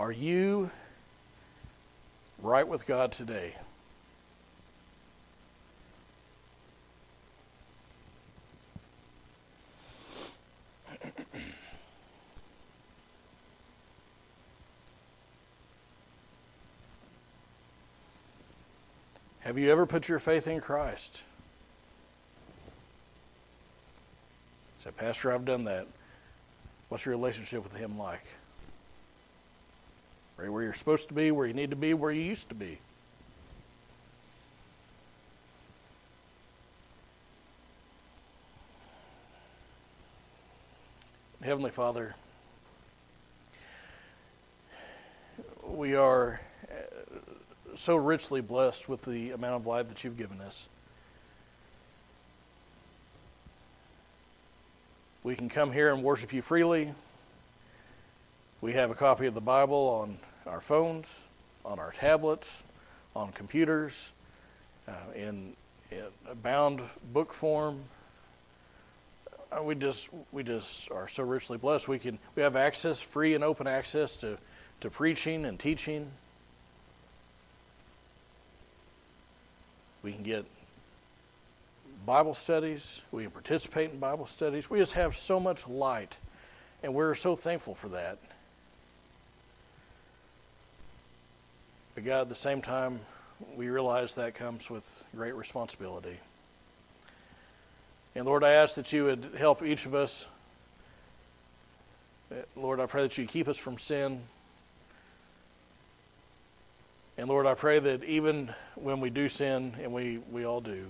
Are 0.10 0.12
you 0.12 0.72
right 2.42 2.68
with 2.68 2.88
God 2.88 3.12
today? 3.12 3.54
Have 19.42 19.60
you 19.60 19.72
ever 19.72 19.86
put 19.86 20.10
your 20.10 20.18
faith 20.18 20.48
in 20.48 20.60
Christ? 20.60 21.22
Say, 24.80 24.90
Pastor, 24.90 25.32
I've 25.32 25.46
done 25.46 25.66
that. 25.66 25.86
What's 26.88 27.06
your 27.06 27.14
relationship 27.14 27.62
with 27.62 27.76
Him 27.76 28.00
like? 28.00 28.26
Right 30.40 30.50
where 30.50 30.64
you're 30.64 30.74
supposed 30.74 31.10
to 31.10 31.14
be, 31.14 31.32
where 31.32 31.46
you 31.46 31.54
need 31.54 31.72
to 31.72 31.76
be, 31.76 31.94
where 31.94 32.12
you 32.12 32.22
used 32.22 32.48
to 32.48 32.56
be. 32.56 32.80
Heavenly 41.44 41.72
Father, 41.72 42.16
we 45.68 45.96
are 45.96 46.40
uh, 46.72 46.76
so 47.76 47.98
richly 47.98 48.40
blessed 48.40 48.88
with 48.88 49.02
the 49.02 49.32
amount 49.32 49.56
of 49.56 49.68
life 49.68 49.90
that 49.90 50.06
you've 50.06 50.18
given 50.18 50.40
us. 50.40 50.70
We 55.24 55.36
can 55.36 55.50
come 55.50 55.72
here 55.72 55.94
and 55.94 56.02
worship 56.02 56.32
you 56.32 56.42
freely. 56.42 56.94
We 58.62 58.72
have 58.74 58.90
a 58.90 58.96
copy 58.96 59.26
of 59.26 59.34
the 59.34 59.42
Bible 59.42 59.90
on 60.02 60.18
our 60.50 60.62
phones, 60.62 61.30
on 61.64 61.80
our 61.80 61.92
tablets, 61.92 62.64
on 63.16 63.32
computers, 63.32 64.12
uh, 64.88 64.94
in, 65.16 65.54
in 65.92 66.04
bound 66.42 66.82
book 67.14 67.34
form. 67.34 67.82
Uh, 69.52 69.64
we 69.64 69.76
just 69.76 70.10
we 70.32 70.44
just 70.44 70.92
are 70.92 71.08
so 71.08 71.24
richly 71.24 71.58
blessed. 71.58 71.88
We 71.88 72.00
can 72.00 72.20
we 72.36 72.44
have 72.44 72.56
access, 72.56 73.02
free 73.02 73.34
and 73.34 73.44
open 73.44 73.68
access 73.68 74.18
to 74.18 74.38
to 74.82 74.90
preaching 74.90 75.46
and 75.46 75.60
teaching. 75.60 76.10
We 80.04 80.14
can 80.14 80.24
get 80.24 80.46
Bible 82.06 82.34
studies. 82.34 83.02
We 83.12 83.24
can 83.24 83.32
participate 83.32 83.92
in 83.92 84.00
Bible 84.00 84.26
studies. 84.26 84.70
We 84.70 84.80
just 84.80 84.94
have 84.94 85.16
so 85.16 85.40
much 85.40 85.68
light, 85.68 86.16
and 86.84 86.94
we're 86.94 87.16
so 87.16 87.36
thankful 87.36 87.76
for 87.76 87.90
that. 87.90 88.18
But 92.00 92.06
God, 92.06 92.22
at 92.22 92.30
the 92.30 92.36
same 92.36 92.62
time, 92.62 93.02
we 93.58 93.68
realize 93.68 94.14
that 94.14 94.34
comes 94.34 94.70
with 94.70 95.06
great 95.14 95.36
responsibility. 95.36 96.18
And 98.16 98.26
Lord, 98.26 98.42
I 98.42 98.52
ask 98.52 98.76
that 98.76 98.94
you 98.94 99.04
would 99.04 99.32
help 99.38 99.62
each 99.62 99.86
of 99.86 99.94
us. 99.94 100.26
Lord, 102.56 102.80
I 102.80 102.86
pray 102.86 103.02
that 103.02 103.18
you 103.18 103.26
keep 103.26 103.50
us 103.50 103.58
from 103.58 103.78
sin. 103.78 104.24
And 107.18 107.28
Lord, 107.28 107.46
I 107.46 107.54
pray 107.54 107.80
that 107.80 108.06
even 108.06 108.54
when 108.76 109.02
we 109.02 109.10
do 109.10 109.28
sin, 109.28 109.76
and 109.84 109.92
we, 109.92 110.20
we 110.32 110.46
all 110.46 110.62
do, 110.62 110.86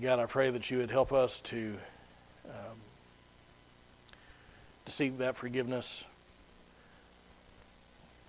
God, 0.00 0.20
I 0.20 0.24
pray 0.24 0.48
that 0.48 0.70
you 0.70 0.78
would 0.78 0.90
help 0.90 1.12
us 1.12 1.40
to, 1.40 1.76
um, 2.48 2.78
to 4.86 4.90
seek 4.90 5.18
that 5.18 5.36
forgiveness, 5.36 6.06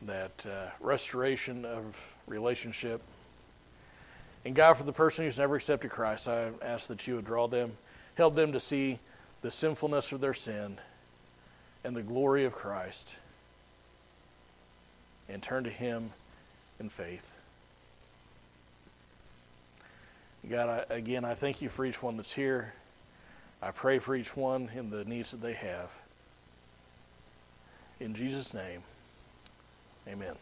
that 0.04 0.46
uh, 0.46 0.70
restoration 0.80 1.66
of 1.66 2.16
relationship. 2.28 3.02
And 4.46 4.56
God, 4.56 4.76
for 4.76 4.84
the 4.84 4.94
person 4.94 5.26
who's 5.26 5.38
never 5.38 5.56
accepted 5.56 5.92
Christ, 5.92 6.28
I 6.28 6.50
ask 6.62 6.88
that 6.88 7.06
you 7.08 7.16
would 7.16 7.26
draw 7.26 7.48
them, 7.48 7.76
help 8.16 8.36
them 8.36 8.54
to 8.54 8.60
see 8.60 9.00
the 9.42 9.52
sinfulness 9.52 10.12
of 10.12 10.22
their 10.22 10.34
sin 10.34 10.78
and 11.84 11.96
the 11.96 12.04
glory 12.04 12.46
of 12.46 12.56
Christ 12.56 13.18
and 15.28 15.42
turn 15.44 15.64
to 15.64 15.70
Him 15.70 16.12
in 16.80 16.90
faith. 16.90 17.34
God, 20.50 20.86
I, 20.90 20.94
again, 20.94 21.26
I 21.26 21.34
thank 21.34 21.62
you 21.62 21.70
for 21.70 21.86
each 21.86 22.02
one 22.02 22.18
that's 22.18 22.34
here. 22.34 22.74
I 23.62 23.72
pray 23.72 24.00
for 24.00 24.16
each 24.16 24.38
one 24.38 24.70
in 24.74 24.90
the 24.90 25.04
needs 25.04 25.32
that 25.32 25.42
they 25.42 25.54
have. 25.54 25.92
In 28.00 28.14
Jesus' 28.14 28.54
name, 28.54 28.82
amen. 30.08 30.36